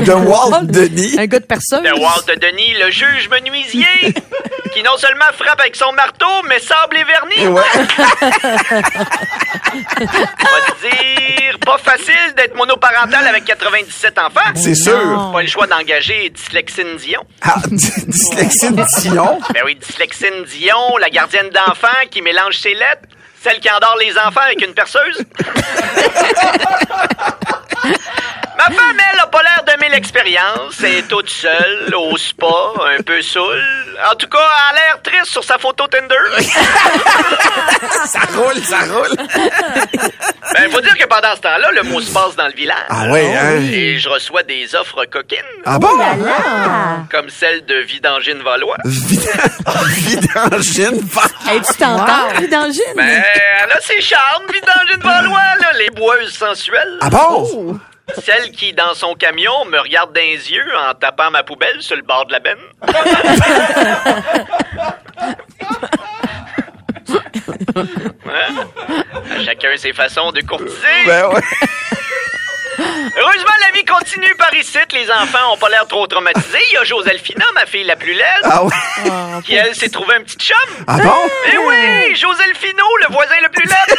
De 0.00 0.12
Walt 0.12 0.64
Denis. 0.64 1.16
Un 1.18 1.26
gars 1.26 1.40
de 1.40 1.44
personne. 1.44 1.82
De 1.82 1.92
Walt 1.92 2.26
Denis, 2.40 2.74
le 2.74 2.90
juge 2.90 3.28
menuisier, 3.30 4.14
qui 4.74 4.82
non 4.82 4.96
seulement 4.96 5.24
frappe 5.32 5.60
avec 5.60 5.76
son 5.76 5.92
marteau, 5.92 6.42
mais 6.48 6.58
sable 6.60 6.96
et 6.96 7.04
vernis. 7.04 7.46
Ouais. 7.48 7.62
On 9.74 10.04
va 10.04 10.60
te 10.68 10.80
dire, 10.82 11.58
pas 11.64 11.78
facile 11.78 12.34
d'être 12.36 12.54
monoparental 12.54 13.26
avec 13.26 13.44
97 13.44 14.18
enfants. 14.18 14.40
C'est 14.54 14.74
sûr. 14.74 15.30
Pas 15.32 15.42
le 15.42 15.48
choix 15.48 15.66
d'engager 15.66 16.30
Dyslexine 16.30 16.96
Dion. 16.96 17.24
Ah, 17.42 17.56
Dyslexine 17.66 18.84
Dion? 19.00 19.40
Ben 19.52 19.62
oui, 19.64 19.74
Dyslexine 19.76 20.44
Dion, 20.44 20.96
la 20.98 21.10
gardienne 21.10 21.50
d'enfants 21.50 21.88
qui 22.10 22.22
mélange 22.22 22.58
ses 22.58 22.74
lettres. 22.74 23.08
Celle 23.44 23.60
qui 23.60 23.70
endort 23.70 23.96
les 24.00 24.16
enfants 24.16 24.40
avec 24.40 24.64
une 24.64 24.72
perceuse. 24.72 25.22
Ma 28.56 28.64
femme, 28.64 28.96
elle, 29.12 29.20
a 29.20 29.26
pas 29.26 29.42
l'air 29.42 29.62
d'aimer 29.66 29.90
l'expérience. 29.90 30.82
Elle 30.82 30.94
est 30.94 31.08
toute 31.08 31.28
seule, 31.28 31.94
au 31.94 32.16
spa, 32.16 32.46
un 32.96 33.02
peu 33.02 33.20
saoule. 33.20 33.62
En 34.10 34.14
tout 34.14 34.28
cas, 34.28 34.38
elle 34.38 34.78
a 34.78 34.80
l'air 34.80 35.02
triste 35.02 35.30
sur 35.30 35.44
sa 35.44 35.58
photo 35.58 35.86
Tinder. 35.86 36.16
Ça 38.06 38.20
roule, 38.34 38.64
ça 38.64 38.78
roule. 38.80 39.14
Ben, 40.54 40.70
faut 40.70 40.80
dire 40.80 40.96
que 40.96 41.04
pendant 41.06 41.34
ce 41.34 41.40
temps-là, 41.40 41.72
le 41.72 41.82
mot 41.82 42.00
se 42.00 42.12
passe 42.12 42.36
dans 42.36 42.46
le 42.46 42.52
village. 42.52 42.86
Ah 42.88 43.08
ouais, 43.08 43.34
hein? 43.34 43.60
Et 43.72 43.98
je 43.98 44.08
reçois 44.08 44.44
des 44.44 44.72
offres 44.76 45.04
coquines. 45.06 45.38
Ah 45.64 45.80
bon? 45.80 45.88
Comme 47.10 47.28
celle 47.28 47.64
de 47.66 47.74
Vidangine 47.80 48.40
Valois. 48.40 48.76
Vidangine. 48.84 51.00
Hey, 51.48 51.60
tu 51.60 51.74
t'entends, 51.74 52.28
Vidangine? 52.38 52.82
Ben, 52.96 53.24
elle 53.64 53.72
a 53.72 53.80
ses 53.80 54.00
charmes, 54.00 54.44
Vidangine 54.52 55.00
Valois, 55.02 55.56
là, 55.60 55.72
les 55.78 55.90
boeuses 55.90 56.34
sensuelles. 56.34 56.98
Ah 57.00 57.10
bon? 57.10 57.80
Celle 58.22 58.52
qui, 58.52 58.72
dans 58.72 58.94
son 58.94 59.14
camion, 59.14 59.64
me 59.64 59.80
regarde 59.80 60.12
dans 60.12 60.20
les 60.20 60.52
yeux 60.52 60.68
en 60.88 60.94
tapant 60.94 61.32
ma 61.32 61.42
poubelle 61.42 61.80
sur 61.80 61.96
le 61.96 62.02
bord 62.02 62.26
de 62.26 62.32
la 62.32 62.38
benne. 62.38 62.58
Ouais. 67.76 69.36
À 69.36 69.44
chacun 69.44 69.68
ses 69.76 69.92
façons 69.92 70.30
de 70.32 70.40
courtiser. 70.42 70.70
Ben 71.06 71.26
ouais. 71.28 71.40
Heureusement, 73.16 73.52
la 73.64 73.70
vie 73.78 73.84
continue 73.84 74.34
par 74.36 74.52
ici. 74.54 74.78
Les 74.92 75.08
enfants 75.10 75.52
ont 75.52 75.56
pas 75.56 75.68
l'air 75.68 75.86
trop 75.86 76.06
traumatisés. 76.08 76.58
Il 76.70 76.74
y 76.74 76.76
a 76.76 76.82
Joselphina, 76.84 77.44
ma 77.54 77.66
fille 77.66 77.84
la 77.84 77.94
plus 77.94 78.14
laide, 78.14 78.24
Ah 78.42 78.64
ouais. 78.64 78.70
qui, 79.44 79.54
elle, 79.54 79.74
s'est 79.76 79.88
trouvée 79.90 80.16
un 80.16 80.22
petit 80.22 80.36
chum. 80.38 80.56
Ah 80.88 80.98
bon? 80.98 81.14
Eh 81.52 81.58
oui, 81.58 82.16
Joselphino, 82.16 82.84
le 83.06 83.12
voisin 83.14 83.36
le 83.42 83.48
plus 83.50 83.64
laid. 83.68 83.96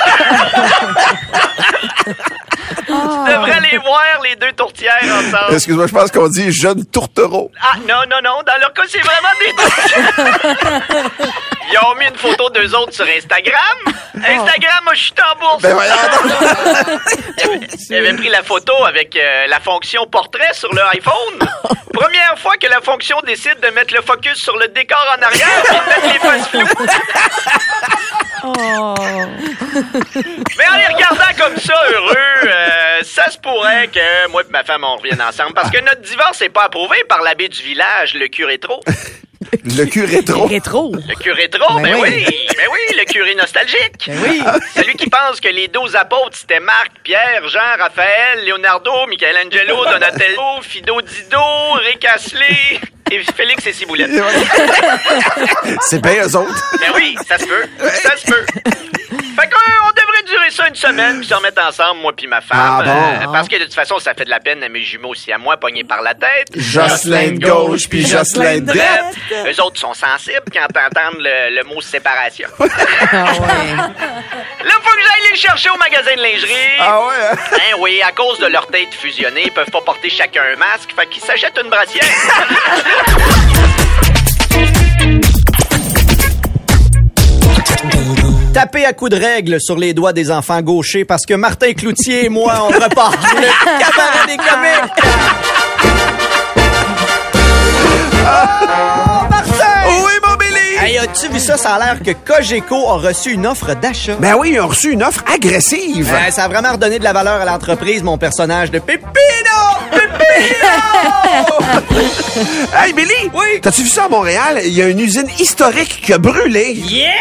Tu 2.86 2.91
devrais 3.31 3.62
les 3.72 3.77
voir, 3.77 4.22
les 4.24 4.36
deux 4.36 4.51
tourtières 4.51 5.00
ensemble. 5.03 5.53
Excuse-moi, 5.53 5.88
je 5.88 5.93
pense 5.93 6.12
qu'on 6.12 6.27
dit 6.27 6.51
jeune 6.51 6.86
tourtereau. 6.86 7.51
Ah, 7.62 7.77
non, 7.88 8.01
non, 8.10 8.17
non. 8.24 8.41
Dans 8.45 8.57
leur 8.60 8.74
cas, 8.74 8.84
c'est 8.89 9.00
vraiment 9.00 9.34
des 9.39 9.51
tourtières. 9.55 10.81
Ils 11.72 11.79
ont 11.79 11.95
mis 11.95 12.05
une 12.05 12.17
photo 12.17 12.50
d'eux 12.50 12.75
autres 12.75 12.93
sur 12.93 13.05
Instagram. 13.05 13.77
Instagram, 14.15 14.84
moi, 14.84 14.93
je 14.93 15.03
suis 15.03 15.13
en 15.13 15.36
bourse. 15.39 15.62
Ben 15.62 15.74
voyons. 15.74 15.95
Pris 18.17 18.29
la 18.29 18.43
photo 18.43 18.86
avec 18.86 19.15
euh, 19.15 19.48
la 19.48 19.60
fonction 19.60 20.05
portrait 20.07 20.53
sur 20.53 20.72
le 20.74 20.81
iPhone. 20.93 21.39
Première 21.93 22.38
fois 22.38 22.57
que 22.57 22.67
la 22.67 22.81
fonction 22.81 23.19
décide 23.25 23.60
de 23.62 23.69
mettre 23.69 23.93
le 23.93 24.01
focus 24.01 24.38
sur 24.38 24.57
le 24.57 24.67
décor 24.69 25.05
en 25.17 25.22
arrière 25.22 25.63
et 25.65 25.74
de 25.74 25.79
mettre 25.89 26.13
les 26.13 26.19
faces 26.19 26.48
floues. 26.50 26.67
Mais 30.57 30.67
en 30.67 30.77
les 30.77 30.88
regardant 30.93 31.34
comme 31.38 31.57
ça, 31.57 31.74
heureux, 31.91 32.48
euh, 32.48 33.00
ça 33.03 33.29
se 33.29 33.38
pourrait 33.38 33.88
que 33.88 34.27
moi 34.29 34.43
et 34.48 34.51
ma 34.51 34.63
femme, 34.63 34.84
on 34.84 34.98
revienne 34.98 35.22
ensemble. 35.22 35.53
Parce 35.53 35.72
que 35.72 35.79
notre 35.79 36.01
divorce 36.01 36.41
n'est 36.41 36.50
pas 36.50 36.65
approuvé 36.65 36.98
par 37.10 37.22
l'abbé 37.22 37.50
du 37.50 37.63
village, 37.63 38.13
le 38.13 38.27
curé 38.27 38.60
trop. 38.60 38.81
Le 39.64 39.86
cul 39.86 40.06
rétro. 40.06 40.46
Rétro. 40.48 40.92
Le 40.96 41.16
curé 41.16 41.50
trop, 41.50 41.76
ben, 41.76 41.84
Ben 41.84 41.96
oui. 42.02 42.10
oui. 42.28 42.48
ben 42.56 42.66
oui, 42.72 42.98
le 42.98 43.06
curé 43.06 43.36
nostalgique. 43.36 44.06
Ben 44.08 44.18
oui. 44.28 44.42
Celui 44.76 44.96
qui 44.96 45.10
pense 45.10 45.40
que 45.40 45.48
les 45.48 45.68
douze 45.68 45.96
apôtres, 45.96 46.38
c'était 46.38 46.60
Marc, 46.60 46.92
Pierre, 47.04 47.48
Jean, 47.48 47.78
Raphaël, 47.80 48.46
Leonardo, 48.46 48.92
Michelangelo, 49.08 49.86
Donatello, 49.92 50.62
Fido 50.62 51.02
Dido, 51.02 51.40
Rick 51.86 52.06
Astley 52.06 52.80
et 53.12 53.20
Félix 53.36 53.66
et 53.68 53.74
Ciboulette. 53.74 54.12
C'est 55.82 56.02
bien 56.02 56.24
eux 56.28 56.36
autres. 56.36 56.78
Ben 56.80 56.92
oui, 56.96 57.16
ça 57.28 57.38
se 57.38 57.46
peut. 57.46 57.66
Ça 58.04 58.18
se 58.18 58.26
peut. 58.26 58.46
Fait 58.56 59.50
qu'on 59.50 59.95
durer 60.36 60.51
ça 60.51 60.68
une 60.68 60.75
semaine 60.75 61.20
puis 61.20 61.27
se 61.27 61.34
remettre 61.34 61.62
ensemble, 61.63 62.01
moi 62.01 62.13
puis 62.15 62.27
ma 62.27 62.42
femme. 62.42 62.60
Ah 62.60 62.82
bon? 62.84 62.92
Euh, 63.30 63.32
parce 63.32 63.48
que 63.48 63.56
de 63.58 63.63
toute 63.63 63.74
façon, 63.74 64.00
ça 64.00 64.13
fait 64.13 64.25
de 64.25 64.30
la 64.30 64.39
peine 64.39 64.63
à 64.63 64.70
mes 64.70 64.84
jumeaux 64.84 65.10
aussi 65.10 65.32
à 65.32 65.38
moi, 65.38 65.58
pognés 65.58 65.84
par 65.84 66.01
la 66.01 66.13
tête. 66.13 66.48
Jocelyn 66.56 67.34
de 67.34 67.46
gauche 67.46 67.88
puis 67.89 68.06
Jocelyn 68.06 68.60
de 68.60 68.65
droite. 68.74 69.15
Eux 69.48 69.62
autres 69.62 69.80
sont 69.80 69.94
sensibles 69.94 70.44
quand 70.54 70.65
entendent 70.65 71.20
le, 71.22 71.56
le 71.56 71.63
mot 71.63 71.82
séparation. 71.82 72.48
Ah 73.12 73.32
ouais. 73.32 73.75
Là, 73.75 74.74
faut 74.82 74.92
que 74.92 75.01
j'aille 75.01 75.32
les 75.32 75.38
chercher 75.38 75.70
au 75.70 75.77
magasin 75.77 76.15
de 76.15 76.22
lingerie. 76.22 76.54
Ah 76.80 77.00
ouais, 77.01 77.13
hein? 77.32 77.38
Hein, 77.54 77.75
oui, 77.80 78.01
à 78.06 78.12
cause 78.12 78.39
de 78.39 78.48
leur 78.48 78.68
tête 78.68 78.94
fusionnée, 78.94 79.44
ils 79.46 79.51
peuvent 79.51 79.70
pas 79.70 79.82
porter 79.82 80.10
chacun 80.10 80.42
un 80.54 80.58
masque, 80.58 80.89
fait 80.96 81.08
qu'ils 81.08 81.24
s'achètent 81.24 81.60
une 81.63 81.70
brassière. 81.70 82.04
Tapez 88.56 88.86
à 88.86 88.94
coups 88.94 89.12
de 89.12 89.18
règle 89.18 89.58
sur 89.60 89.76
les 89.78 89.94
doigts 89.94 90.14
des 90.14 90.32
enfants 90.32 90.62
gauchers 90.62 91.04
parce 91.04 91.26
que 91.26 91.34
Martin 91.34 91.74
Cloutier 91.74 92.24
et 92.24 92.30
moi, 92.30 92.54
on 92.62 92.68
repart 92.68 93.18
le 93.36 93.50
cabaret 93.80 94.28
des 94.28 94.38
comiques. 94.38 94.94
Oh, 98.24 99.28
Martin! 99.30 99.66
Oui, 99.90 100.14
mon 100.26 100.36
Billy! 100.38 100.78
Hey, 100.80 100.98
as-tu 101.00 101.28
vu 101.28 101.40
ça? 101.42 101.58
Ça 101.58 101.76
a 101.76 101.80
l'air 101.80 102.00
que 102.02 102.12
Cogeco 102.12 102.92
a 102.92 103.00
reçu 103.00 103.34
une 103.34 103.46
offre 103.46 103.74
d'achat. 103.74 104.16
Ben 104.20 104.36
oui, 104.40 104.52
ils 104.54 104.62
ont 104.62 104.68
reçu 104.68 104.94
une 104.94 105.04
offre 105.04 105.26
agressive. 105.30 106.10
Ça 106.30 106.46
a 106.46 106.48
vraiment 106.48 106.72
redonné 106.72 106.98
de 106.98 107.04
la 107.04 107.12
valeur 107.12 107.42
à 107.42 107.44
l'entreprise, 107.44 108.04
mon 108.04 108.18
personnage 108.18 108.72
de 108.72 108.80
Pépino! 108.80 109.12
Pépino! 109.92 110.72
Hey, 112.74 112.94
Billy! 112.94 113.30
Oui? 113.34 113.60
T'as-tu 113.62 113.82
vu 113.82 113.90
ça 113.90 114.06
à 114.06 114.10
Montréal? 114.10 114.62
Il 114.64 114.74
y 114.74 114.82
a 114.82 114.88
une 114.88 115.00
usine 115.02 115.28
historique 115.40 116.02
qui 116.02 116.14
a 116.14 116.18
brûlé. 116.18 116.72
Yeah! 116.74 117.12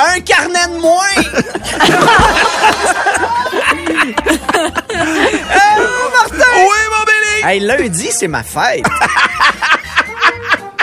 Un 0.00 0.20
carnet 0.20 0.66
de 0.74 0.80
moins! 0.80 0.98
Oh, 4.60 6.10
Martin! 6.12 6.50
Oui, 6.56 6.80
mon 6.90 7.04
Billy! 7.04 7.42
Hey, 7.44 7.60
lundi, 7.60 8.08
c'est 8.12 8.28
ma 8.28 8.42
fête. 8.42 8.84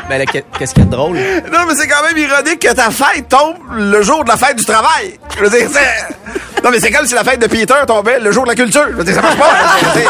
ben 0.10 0.18
là, 0.20 0.26
qu'est- 0.26 0.46
qu'est-ce 0.58 0.74
qu'il 0.74 0.84
y 0.84 0.86
a 0.86 0.90
de 0.90 0.92
drôle? 0.96 1.16
Non, 1.18 1.66
mais 1.68 1.76
c'est 1.76 1.88
quand 1.88 2.04
même 2.04 2.18
ironique 2.18 2.60
que 2.60 2.74
ta 2.74 2.90
fête 2.92 3.28
tombe 3.30 3.56
le 3.72 4.02
jour 4.02 4.24
de 4.24 4.30
la 4.30 4.38
fête 4.38 4.58
du 4.58 4.66
travail. 4.66 5.18
Je 5.38 5.44
veux 5.44 5.50
dire, 5.50 5.70
c'est... 5.72 6.62
Non, 6.64 6.72
mais 6.72 6.80
c'est 6.80 6.92
comme 6.92 7.06
si 7.06 7.14
la 7.14 7.24
fête 7.24 7.40
de 7.40 7.48
Peter 7.48 7.76
tombait 7.88 8.20
le 8.20 8.32
jour 8.32 8.44
de 8.44 8.50
la 8.50 8.56
culture. 8.56 8.86
Je 8.90 8.96
veux 8.96 9.04
dire, 9.04 9.16
ça 9.16 9.22
marche 9.22 9.38
pas. 9.38 9.50
c'est- 9.94 10.06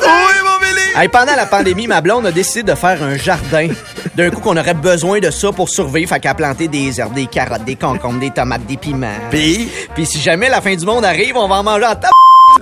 Oui, 0.00 0.34
mon 0.44 0.58
Billy! 0.66 0.82
Hey, 0.96 1.08
pendant 1.08 1.34
la 1.36 1.46
pandémie, 1.46 1.86
ma 1.86 2.00
blonde 2.00 2.26
a 2.26 2.32
décidé 2.32 2.62
de 2.62 2.74
faire 2.76 3.02
un 3.02 3.16
jardin. 3.16 3.68
D'un 4.16 4.30
coup, 4.30 4.40
qu'on 4.40 4.56
aurait 4.56 4.74
besoin 4.74 5.18
de 5.18 5.30
ça 5.30 5.50
pour 5.52 5.68
survivre. 5.68 6.08
Fait 6.14 6.24
a 6.26 6.34
planté 6.34 6.68
des 6.68 7.00
herbes, 7.00 7.14
des 7.14 7.26
carottes, 7.26 7.64
des 7.64 7.76
concombres, 7.76 8.20
des 8.20 8.30
tomates, 8.30 8.64
des 8.66 8.76
piments. 8.76 9.08
Puis? 9.30 9.68
Puis 9.94 10.06
si 10.06 10.20
jamais 10.20 10.48
la 10.48 10.60
fin 10.60 10.74
du 10.74 10.84
monde 10.86 11.04
arrive, 11.04 11.36
on 11.36 11.48
va 11.48 11.56
en 11.56 11.62
manger 11.64 11.86
en 11.86 11.96
table. 11.96 12.12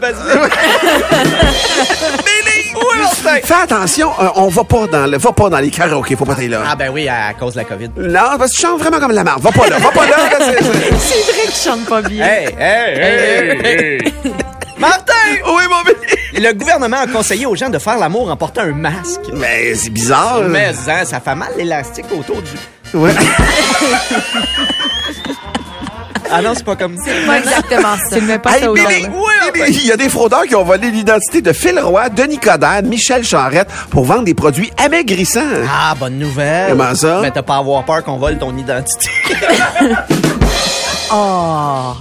Fais 3.45 3.55
attention, 3.55 4.11
euh, 4.21 4.29
on 4.37 4.49
va 4.49 4.65
pas 4.65 4.87
dans 4.87 5.07
le, 5.07 5.19
va 5.19 5.33
pas 5.33 5.49
dans 5.49 5.59
les 5.59 5.71
karaokés, 5.71 6.17
faut 6.17 6.25
pas 6.25 6.33
être 6.39 6.49
là. 6.51 6.63
Ah 6.67 6.77
ben 6.77 6.91
oui, 6.93 7.09
à 7.09 7.33
cause 7.39 7.55
de 7.55 7.59
la 7.59 7.65
COVID. 7.65 7.91
Non, 7.97 8.37
parce 8.39 8.53
que 8.53 8.57
tu 8.57 8.63
chantes 8.63 8.81
vraiment 8.81 8.99
comme 8.99 9.13
la 9.13 9.25
marde. 9.25 9.43
Va 9.43 9.51
pas 9.53 9.69
là, 9.69 9.79
va 9.79 9.91
pas 9.91 10.07
là. 10.07 10.17
c'est- 10.39 11.33
vrai 11.33 11.47
que 11.47 11.53
je 11.53 11.63
chante 11.63 11.85
pas 11.87 12.03
bien. 12.03 12.25
Hey, 12.25 12.47
hey, 12.59 12.99
hey, 12.99 13.67
hey. 13.67 14.15
Martin! 14.79 15.13
Oui, 15.47 15.63
mon 15.71 15.83
Billy! 15.85 16.22
Le 16.43 16.53
gouvernement 16.55 16.97
a 16.97 17.07
conseillé 17.07 17.47
aux 17.47 17.55
gens 17.55 17.69
de 17.69 17.79
faire 17.79 17.97
l'amour 17.99 18.29
en 18.29 18.37
portant 18.37 18.63
un 18.63 18.73
masque. 18.73 19.21
Mais 19.33 19.77
c'est 19.77 19.91
bizarre. 19.91 20.41
Mais 20.49 20.73
hein, 20.89 21.05
ça 21.05 21.21
fait 21.21 21.37
mal 21.37 21.53
l'élastique 21.57 22.07
autour 22.11 22.43
du... 22.43 22.99
Ouais. 22.99 23.13
Ah 26.35 26.41
non, 26.41 26.55
c'est 26.55 26.65
pas 26.65 26.77
comme 26.77 26.97
ça. 26.97 27.11
Pas 27.27 27.41
exactement 27.41 27.95
ça. 28.09 28.17
Tu 28.17 28.23
ne 28.23 28.27
mets 28.27 28.39
pas 28.39 28.57
Hey, 28.57 28.63
ça 28.63 28.71
au 28.71 28.73
Billy, 28.73 29.07
Billy, 29.53 29.81
il 29.83 29.87
y 29.87 29.93
a 29.93 29.99
des 29.99 30.09
fraudeurs 30.09 30.45
qui 30.45 30.55
ont 30.55 30.65
volé 30.65 30.91
l'identité 30.91 31.43
de 31.43 31.53
Phil 31.53 31.79
Roy, 31.79 32.09
Denis 32.09 32.39
Coderre, 32.39 32.83
Michel 32.85 33.23
Charrette 33.23 33.69
pour 33.91 34.07
vendre 34.07 34.25
des 34.25 34.33
produits 34.33 34.73
amaigrissants. 34.79 35.41
Ah, 35.71 35.95
bonne 35.95 36.19
nouvelle. 36.19 36.71
Comment 36.71 36.95
ça? 36.95 37.19
Mais 37.21 37.33
t'as 37.33 37.43
pas 37.43 37.57
à 37.57 37.59
avoir 37.59 37.85
peur 37.85 38.03
qu'on 38.03 38.17
vole 38.17 38.39
ton 38.39 38.57
identité. 38.57 39.11
Oh. 41.15 41.95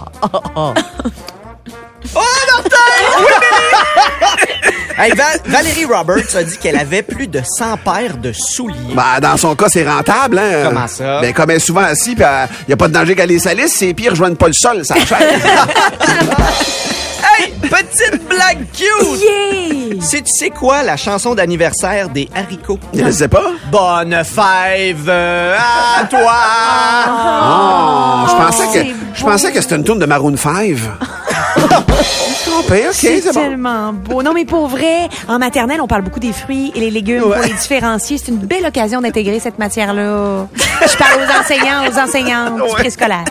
Hey, 4.98 5.14
Val- 5.16 5.40
Valérie 5.46 5.86
Roberts 5.86 6.36
a 6.36 6.44
dit 6.44 6.58
qu'elle 6.58 6.78
avait 6.78 7.02
plus 7.02 7.26
de 7.28 7.42
100 7.44 7.78
paires 7.78 8.18
de 8.18 8.32
souliers. 8.34 8.94
Ben, 8.94 9.20
dans 9.20 9.36
son 9.36 9.56
cas, 9.56 9.66
c'est 9.68 9.88
rentable, 9.88 10.38
hein? 10.38 10.66
Comment 10.66 10.88
ça? 10.88 11.22
Ben, 11.22 11.34
comme 11.34 11.50
elle 11.50 11.58
est 11.58 11.60
souvent 11.60 11.82
assis, 11.82 12.14
puis 12.14 12.24
il 12.24 12.68
n'y 12.68 12.74
a 12.74 12.78
pas 12.78 12.88
de 12.88 12.94
danger 12.94 13.16
qu'elle 13.16 13.30
les 13.30 13.40
salisse, 13.40 13.74
ses 13.74 13.96
pieds 13.96 14.10
rejoignent 14.10 14.36
pas 14.36 14.46
le 14.48 14.54
sol, 14.54 14.86
ça 14.86 14.94
achète. 15.02 15.20
hey, 17.40 17.52
petite 17.62 18.28
blague 18.28 18.66
cute! 18.74 19.22
Yeah! 19.22 19.96
C'est 20.02 20.22
tu 20.22 20.32
sais 20.38 20.50
quoi 20.52 20.84
la 20.84 20.98
chanson 20.98 21.34
d'anniversaire 21.34 22.10
des 22.10 22.30
haricots? 22.36 22.80
Je 22.94 23.10
sais 23.10 23.28
pas. 23.28 23.54
Bonne 23.72 24.24
fève 24.24 25.10
à 25.10 26.04
toi! 26.06 26.36
Oh, 27.08 28.28
je 28.30 28.36
pensais 28.46 28.68
que, 28.80 28.86
je 29.16 29.24
pensais 29.24 29.52
que 29.52 29.62
c'était 29.62 29.78
une 29.78 29.84
tourne 29.84 30.00
de 30.00 30.06
Maroon 30.06 30.38
5. 30.38 30.76
Ok, 32.70 32.94
C'est 32.94 33.26
bon. 33.26 33.32
tellement 33.34 33.92
beau. 33.94 34.24
Non, 34.24 34.34
mais 34.34 34.46
pour 34.46 34.68
vrai, 34.68 35.10
en 35.28 35.40
maternelle, 35.40 35.82
on 35.82 35.88
parle 35.88 36.04
beaucoup 36.04 36.20
des 36.20 36.32
fruits 36.34 36.72
et 36.76 36.80
les 36.80 36.90
légumes 36.92 37.24
Ouais. 37.24 37.36
pour 37.38 37.44
les 37.48 37.54
différencier. 37.54 38.18
C'est 38.18 38.30
une 38.32 38.38
belle 38.38 38.66
occasion 38.66 39.02
d'intégrer 39.02 39.40
cette 39.40 39.60
matière-là. 39.60 40.48
Je 40.56 40.98
parle 40.98 41.20
aux 41.22 41.40
enseignants, 41.40 41.90
aux 41.92 41.98
enseignantes 42.00 42.56
du 42.56 42.62
Ouais. 42.62 42.70
préscolaire. 42.74 43.26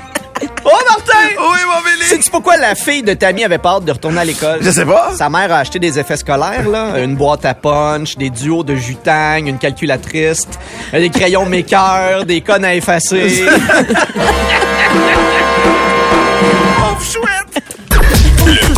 Oh, 0.65 0.71
Martin! 0.89 1.13
Oui, 1.39 1.59
mon 1.67 1.83
Billy. 1.83 2.09
Sais-tu 2.09 2.31
pourquoi 2.31 2.57
la 2.57 2.75
fille 2.75 3.03
de 3.03 3.13
Tammy 3.13 3.45
avait 3.45 3.59
peur 3.59 3.83
de 3.83 3.93
retourner 3.93 4.21
à 4.21 4.25
l'école? 4.25 4.59
Je 4.63 4.71
sais 4.71 4.87
pas. 4.87 5.11
Sa 5.15 5.29
mère 5.29 5.53
a 5.53 5.59
acheté 5.59 5.79
des 5.79 5.99
effets 5.99 6.17
scolaires, 6.17 6.67
là. 6.69 6.99
Une 7.03 7.15
boîte 7.15 7.45
à 7.45 7.53
punch, 7.55 8.17
des 8.17 8.31
duos 8.31 8.63
de 8.65 8.75
jutang, 8.75 9.47
une 9.47 9.59
calculatrice, 9.59 10.49
des 10.93 11.11
crayons 11.11 11.45
mécœurs, 11.45 12.25
des 12.25 12.41
connes 12.41 12.65
à 12.65 12.75
effacer. 12.75 13.45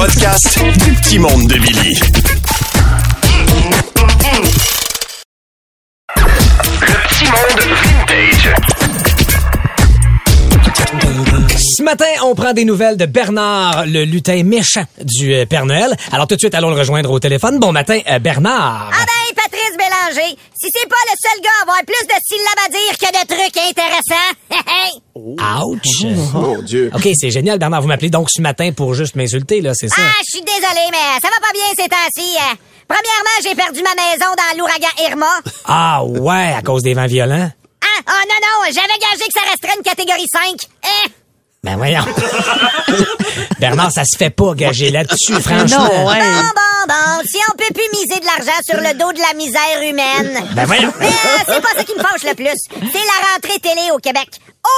podcast 0.04 0.59
du 0.85 0.94
petit 0.94 1.18
monde 1.21 1.47
de 1.47 1.54
Billy. 1.61 2.00
Le 6.16 6.97
petit 7.06 7.25
monde 7.30 7.61
vintage. 7.85 8.50
Ce 11.56 11.82
matin, 11.85 12.04
on 12.25 12.35
prend 12.35 12.52
des 12.52 12.64
nouvelles 12.64 12.97
de 12.97 13.06
Bernard, 13.06 13.87
le 13.87 14.02
lutin 14.02 14.42
méchant 14.42 14.82
du 15.04 15.32
euh, 15.35 15.47
Père 15.47 15.66
Noël. 15.66 15.94
Alors 16.11 16.26
tout 16.26 16.35
de 16.35 16.40
suite, 16.40 16.56
allons 16.56 16.71
le 16.71 16.76
rejoindre 16.76 17.12
au 17.12 17.21
téléphone. 17.21 17.61
Bon 17.61 17.71
matin, 17.71 18.00
euh, 18.11 18.18
Bernard. 18.18 18.90
Ah 18.92 19.04
ben, 19.06 19.12
Si 20.11 20.68
c'est 20.75 20.88
pas 20.88 20.97
le 21.11 21.16
seul 21.21 21.40
gars 21.42 21.50
à 21.61 21.62
avoir 21.62 21.78
plus 21.85 22.06
de 22.06 22.14
syllabes 22.25 22.66
à 22.66 22.68
dire 22.71 22.99
que 22.99 23.12
de 23.12 23.26
trucs 23.26 23.56
intéressants, 23.56 24.32
hey, 24.50 24.92
Ouch. 25.14 26.32
Mon 26.35 26.62
Dieu. 26.62 26.90
OK, 26.94 27.09
c'est 27.14 27.30
génial, 27.30 27.59
Bernard. 27.59 27.82
Vous 27.82 27.88
m'appelez 27.88 28.11
donc 28.11 28.28
ce 28.30 28.40
matin 28.40 28.73
pour 28.73 28.94
juste 28.94 29.14
m'insulter, 29.16 29.61
là, 29.61 29.73
c'est 29.75 29.88
ça? 29.88 29.97
Ah, 29.99 30.12
je 30.26 30.37
suis 30.37 30.44
désolé, 30.44 30.88
mais 30.90 31.21
ça 31.21 31.28
va 31.28 31.40
pas 31.40 31.52
bien 31.52 31.64
ces 31.76 31.88
temps-ci. 31.88 32.37
euh. 32.37 32.54
Premièrement, 32.88 33.38
j'ai 33.42 33.54
perdu 33.54 33.82
ma 33.82 33.94
maison 33.94 34.26
dans 34.37 34.59
l'ouragan 34.59 34.88
Irma. 35.09 35.30
Ah 35.66 36.04
ouais, 36.04 36.52
à 36.56 36.62
cause 36.62 36.82
des 36.82 36.94
vents 36.94 37.06
violents? 37.06 37.50
Ah, 37.85 38.00
oh 38.09 38.26
non, 38.28 38.35
non, 38.42 38.64
j'avais 38.73 38.99
gagé 38.99 39.25
que 39.26 39.32
ça 39.35 39.50
resterait 39.50 39.76
une 39.76 39.82
catégorie 39.82 40.26
5. 40.32 40.56
Hein? 40.85 41.11
Ben 41.64 41.76
voyons. 41.76 42.02
Bernard, 43.61 43.92
ça 43.92 44.02
se 44.04 44.16
fait 44.19 44.31
pas 44.31 44.52
gager 44.54 44.90
là-dessus, 44.90 45.40
franchement. 45.40 45.85
Non, 45.85 46.07
ouais. 46.09 46.18
Bon, 46.18 46.42
bon, 46.57 46.88
bon, 46.88 47.22
si 47.25 47.38
on 47.48 47.57
peut 47.57 47.72
plus 47.72 47.87
miser 48.01 48.18
de 48.18 48.27
l'argent 48.27 48.59
sur 48.68 48.81
le 48.81 48.98
dos 48.98 49.12
de 49.12 49.20
la 49.20 49.33
misère 49.35 49.81
humaine. 49.81 50.44
Ben 50.55 50.64
voyons. 50.66 50.92
Mais 50.98 51.07
euh, 51.07 51.38
c'est 51.46 51.61
pas 51.62 51.68
ça 51.77 51.85
qui 51.85 51.94
me 51.94 52.01
fâche 52.03 52.25
le 52.25 52.35
plus. 52.35 52.59
C'est 52.68 52.98
la 53.07 53.29
rentrée 53.33 53.61
télé 53.61 53.92
au 53.94 53.98
Québec. 53.98 54.27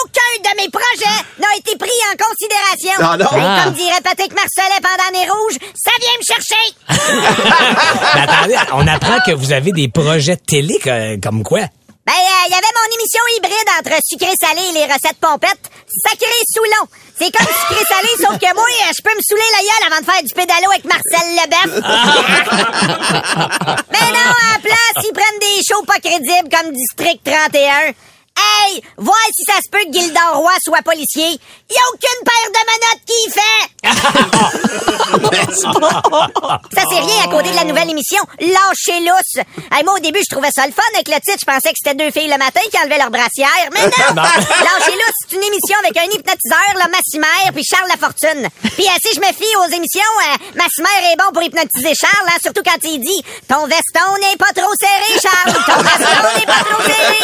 Aucun 0.05 0.51
de 0.51 0.57
mes 0.62 0.68
projets 0.68 1.25
n'a 1.38 1.47
été 1.57 1.75
pris 1.79 1.88
en 2.12 2.16
considération. 2.23 3.01
Ah 3.01 3.16
non? 3.16 3.38
Et 3.38 3.42
Ah. 3.42 3.62
comme 3.64 3.73
dirait 3.75 4.01
Patrick 4.05 4.35
Marcellet 4.35 4.81
pendant 4.83 5.18
les 5.18 5.31
rouges, 5.31 5.59
ça 5.75 5.92
vient 5.99 6.18
me 6.20 6.25
chercher. 6.35 6.64
Ben 8.14 8.29
attendez, 8.29 8.57
on 8.75 8.87
apprend 8.87 9.20
que 9.25 9.33
vous 9.33 9.53
avez 9.53 9.73
des 9.73 9.88
projets 9.88 10.37
de 10.37 10.42
télé 10.42 10.79
que- 10.81 11.18
comme 11.18 11.42
quoi? 11.44 11.61
Ben, 12.07 12.12
il 12.47 12.51
y 12.51 12.55
avait 12.55 12.62
mon 12.62 12.94
émission 12.99 13.20
hybride 13.38 13.68
entre 13.81 13.99
sucré-salé 14.07 14.61
et 14.68 14.73
les 14.75 14.85
recettes 14.85 15.16
pompettes, 15.18 15.70
sacré 16.02 16.35
Soulon. 16.52 16.88
C'est 17.18 17.30
comme 17.30 17.46
sucré-salé, 17.46 18.09
sauf 18.18 18.38
que 18.38 18.54
moi, 18.54 18.64
je 18.96 19.02
peux 19.02 19.14
me 19.14 19.20
saouler 19.22 19.50
la 19.52 19.62
gueule 19.62 19.85
avant 19.87 20.00
de 20.00 20.07
faire 20.11 20.22
du 20.22 20.35
pédalo 20.35 20.70
avec 20.70 20.85
Marcel 20.85 21.26
Leboeuf. 21.37 21.72
Mais 23.92 24.09
non, 24.11 24.30
à 24.30 24.33
la 24.54 24.59
place, 24.61 24.98
ils 25.04 25.12
prennent 25.12 25.40
des 25.40 25.62
shows 25.66 25.85
pas 25.85 26.00
crédibles 26.00 26.48
comme 26.50 26.72
District 26.72 27.20
31. 27.24 27.92
Hey, 28.37 28.83
voir 28.97 29.16
si 29.33 29.44
ça 29.44 29.55
se 29.62 29.68
peut 29.70 29.79
que 29.87 29.92
Gildor 29.92 30.35
Roy 30.37 30.51
soit 30.62 30.83
policier. 30.83 31.38
Y 31.70 31.77
a 31.77 31.83
aucune 31.92 32.25
paire 32.25 32.51
de 32.51 32.59
menottes 32.70 33.05
qui 33.07 33.14
y 33.27 33.31
fait. 33.31 33.64
Ça 36.75 36.83
c'est 36.90 37.01
rien 37.01 37.23
à 37.25 37.29
côté 37.29 37.51
de 37.51 37.57
la 37.57 37.64
nouvelle 37.64 37.90
émission 37.90 38.18
Lâchez 38.40 39.01
lousse. 39.01 39.38
Hey, 39.73 39.85
moi 39.85 39.94
au 39.94 39.99
début 40.01 40.20
je 40.20 40.29
trouvais 40.35 40.51
ça 40.55 40.66
le 40.66 40.73
fun 40.73 40.83
avec 40.94 41.09
le 41.09 41.14
titre, 41.20 41.38
je 41.40 41.44
pensais 41.47 41.70
que 41.70 41.77
c'était 41.83 41.94
deux 41.94 42.11
filles 42.11 42.29
le 42.31 42.37
matin 42.38 42.61
qui 42.70 42.79
enlevaient 42.79 42.99
leur 42.99 43.11
brassière. 43.11 43.49
Mais 43.73 43.85
non! 43.85 44.14
Lâchez 44.16 44.92
lousse, 44.92 45.14
c'est 45.29 45.37
une 45.37 45.42
émission 45.42 45.77
avec 45.79 45.97
un 45.97 46.05
hypnotiseur, 46.05 46.75
là, 46.77 46.88
Massimer, 46.88 47.51
puis 47.55 47.64
Charles 47.64 47.88
Lafortune. 47.88 48.49
Puis 48.75 48.87
euh, 48.87 48.99
si 49.05 49.14
je 49.14 49.20
me 49.20 49.33
fie 49.33 49.57
aux 49.62 49.68
émissions, 49.75 50.03
euh, 50.03 50.37
Massimer 50.57 51.12
est 51.12 51.16
bon 51.16 51.31
pour 51.33 51.42
hypnotiser 51.42 51.94
Charles, 51.94 52.29
hein, 52.29 52.38
surtout 52.42 52.62
quand 52.64 52.79
il 52.83 53.01
dit 53.01 53.23
Ton 53.49 53.66
veston 53.66 54.16
n'est 54.20 54.37
pas 54.37 54.53
trop 54.55 54.73
serré, 54.81 55.18
Charles! 55.23 55.55
Ton 55.64 55.83
veston 55.83 56.29
n'est 56.38 56.47
pas 56.47 56.62
trop 56.64 56.83
serré! 56.83 57.18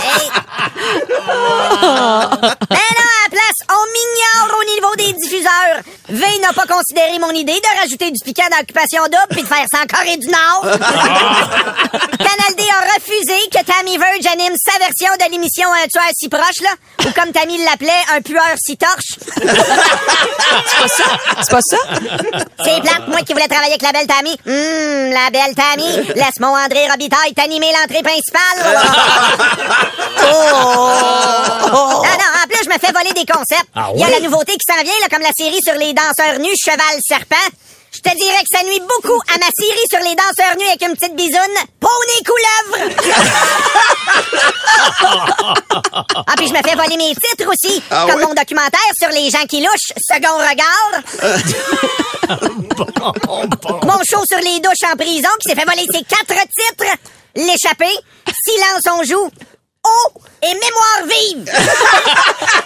Hey. 0.00 0.30
Mais 2.70 2.92
non, 2.98 3.29
on 3.68 3.84
m'ignore 3.92 4.58
au 4.58 4.64
niveau 4.64 4.94
des 4.96 5.12
diffuseurs. 5.20 5.82
V 6.08 6.24
n'a 6.40 6.52
pas 6.52 6.66
considéré 6.66 7.18
mon 7.18 7.30
idée 7.30 7.60
de 7.60 7.80
rajouter 7.80 8.10
du 8.10 8.22
piquant 8.24 8.48
dans 8.50 8.58
l'occupation 8.58 9.02
double 9.04 9.28
puis 9.30 9.42
de 9.42 9.46
faire 9.46 9.66
ça 9.70 9.80
en 9.82 9.86
Corée 9.86 10.16
du 10.16 10.28
Nord. 10.28 10.62
Canal 12.18 12.54
D 12.56 12.64
a 12.70 12.80
refusé 12.94 13.34
que 13.52 13.64
Tammy 13.64 13.98
Verge 13.98 14.26
anime 14.32 14.54
sa 14.58 14.78
version 14.78 15.12
de 15.18 15.30
l'émission 15.32 15.68
Un 15.72 15.86
tueur 15.88 16.10
si 16.16 16.28
proche, 16.28 16.60
là. 16.62 16.70
Ou 17.06 17.10
comme 17.12 17.32
Tammy 17.32 17.58
l'appelait, 17.64 17.92
un 18.14 18.20
pueur 18.20 18.54
si 18.56 18.76
torche. 18.76 19.18
C'est 20.86 21.50
pas 21.50 21.60
ça? 21.60 21.76
C'est 22.64 22.80
plate, 22.80 23.08
moi 23.08 23.20
qui 23.22 23.32
voulais 23.32 23.48
travailler 23.48 23.74
avec 23.74 23.82
la 23.82 23.92
belle 23.92 24.06
Tammy. 24.06 24.36
Hum, 24.46 25.10
la 25.10 25.30
belle 25.30 25.54
Tammy. 25.54 26.08
Laisse 26.14 26.40
mon 26.40 26.56
André 26.56 26.88
Robitaille 26.90 27.34
t'animer 27.34 27.72
l'entrée 27.80 28.02
principale. 28.02 28.40
Non, 30.20 31.72
non, 31.72 31.79
des 33.14 33.24
concepts. 33.26 33.68
Ah 33.74 33.90
Il 33.94 34.00
y 34.00 34.04
a 34.04 34.06
oui? 34.06 34.12
la 34.12 34.20
nouveauté 34.20 34.52
qui 34.52 34.66
s'en 34.68 34.82
vient, 34.82 34.92
là, 35.00 35.08
comme 35.10 35.22
la 35.22 35.32
série 35.36 35.60
sur 35.64 35.74
les 35.74 35.92
danseurs 35.92 36.38
nus, 36.40 36.54
cheval, 36.62 37.00
serpent. 37.06 37.36
Je 37.92 37.98
te 37.98 38.16
dirais 38.16 38.38
que 38.48 38.56
ça 38.56 38.62
nuit 38.64 38.78
beaucoup 38.80 39.20
à 39.34 39.38
ma 39.38 39.46
série 39.58 39.86
sur 39.90 39.98
les 39.98 40.14
danseurs 40.14 40.56
nus 40.56 40.66
avec 40.68 40.80
une 40.82 40.94
petite 40.96 41.16
bisoune. 41.16 41.56
Poney 41.80 42.22
couleuvre! 42.24 42.94
ah, 46.26 46.34
puis 46.36 46.46
je 46.48 46.52
me 46.52 46.58
fais 46.62 46.76
voler 46.76 46.96
mes 46.96 47.14
titres 47.14 47.48
aussi. 47.50 47.82
Ah 47.90 48.06
comme 48.08 48.20
oui? 48.20 48.26
mon 48.28 48.34
documentaire 48.34 48.92
sur 48.96 49.08
les 49.10 49.28
gens 49.30 49.44
qui 49.48 49.60
louchent, 49.60 49.92
second 50.08 50.36
regard. 50.38 51.02
Mon 53.82 53.98
show 54.08 54.22
sur 54.30 54.38
les 54.38 54.60
douches 54.60 54.84
en 54.92 54.96
prison 54.96 55.28
qui 55.40 55.48
s'est 55.48 55.56
fait 55.56 55.64
voler 55.64 55.86
ses 55.92 56.04
quatre 56.04 56.40
titres. 56.46 56.94
L'échappé, 57.34 57.88
Silence 58.44 58.86
on 58.98 59.02
joue, 59.02 59.28
eau 59.86 60.12
et 60.42 60.54
mémoire 60.54 61.02
vive. 61.06 61.52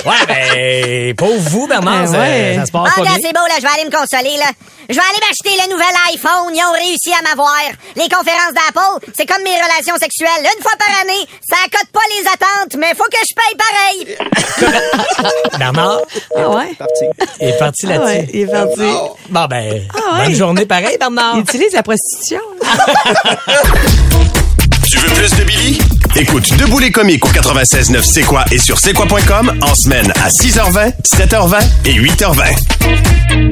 Ouais, 0.05 0.27
ben, 0.29 1.17
pauvre 1.17 1.49
vous, 1.49 1.67
Bernard, 1.67 2.01
Ben 2.03 2.07
ça- 2.13 2.19
ouais. 2.19 2.57
ça, 2.59 2.67
se 2.67 2.73
passe 2.73 2.91
Ah, 2.93 2.97
pas 3.01 3.03
bien. 3.05 3.15
c'est 3.23 3.33
beau, 3.33 3.41
là, 3.49 3.55
je 3.57 3.63
vais 3.63 3.69
aller 3.73 3.89
me 3.89 3.91
consoler, 3.91 4.37
là. 4.37 4.51
Je 4.91 4.95
vais 4.95 5.01
aller 5.01 5.21
m'acheter 5.27 5.63
le 5.65 5.73
nouvel 5.73 5.95
iPhone. 6.13 6.53
Ils 6.55 6.63
ont 6.63 6.73
réussi 6.73 7.11
à 7.19 7.23
m'avoir. 7.27 7.57
Les 7.97 8.03
conférences 8.11 8.53
d'Apple, 8.53 9.11
c'est 9.17 9.25
comme 9.25 9.43
mes 9.43 9.55
relations 9.55 9.97
sexuelles. 9.99 10.45
Une 10.45 10.63
fois 10.63 10.73
par 10.79 11.01
année, 11.01 11.27
ça 11.49 11.57
accote 11.65 11.89
pas 11.91 12.05
les 12.19 12.27
attentes, 12.29 12.77
mais 12.79 12.95
faut 12.95 13.05
que 13.05 13.17
je 13.27 13.35
paye 13.35 13.57
pareil. 14.69 14.89
Bernard? 15.59 16.01
Ah 16.37 16.51
ouais? 16.51 16.75
Parti. 16.79 17.05
est 17.41 17.59
parti 17.59 17.87
Ah 17.87 17.89
là-dessus. 17.89 18.05
ouais, 18.07 18.29
il 18.35 18.41
est 18.43 18.47
parti. 18.47 18.93
Bon, 19.31 19.47
ben, 19.47 19.89
Ah 19.95 20.19
ouais. 20.19 20.25
bonne 20.27 20.35
journée 20.35 20.67
pareil, 20.67 20.99
Bernard. 21.01 21.37
Il 21.37 21.41
utilise 21.41 21.73
la 21.73 21.83
prostitution. 21.83 22.41
Tu 24.91 24.99
veux 24.99 25.15
plus 25.15 25.31
de 25.35 25.45
Billy? 25.45 25.79
Écoute 26.17 26.57
Debout 26.57 26.79
les 26.79 26.93
comiques 26.93 27.25
au 27.25 27.29
96.9 27.29 28.03
C'est 28.03 28.23
quoi 28.23 28.45
et 28.53 28.59
sur 28.59 28.79
c'est 28.79 28.93
quoi.com 28.93 29.53
en 29.61 29.75
semaine 29.75 30.13
à 30.23 30.29
6h20, 30.29 30.93
7h20 31.03 31.61
et 31.87 31.95
8h20. 31.95 33.51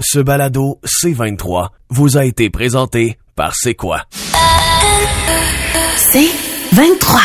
Ce 0.00 0.18
balado 0.18 0.80
C23 0.86 1.68
vous 1.90 2.16
a 2.16 2.24
été 2.24 2.48
présenté 2.48 3.18
par 3.36 3.54
C'est 3.54 3.74
quoi? 3.74 4.04
C'est 5.96 6.30
23. 6.72 7.20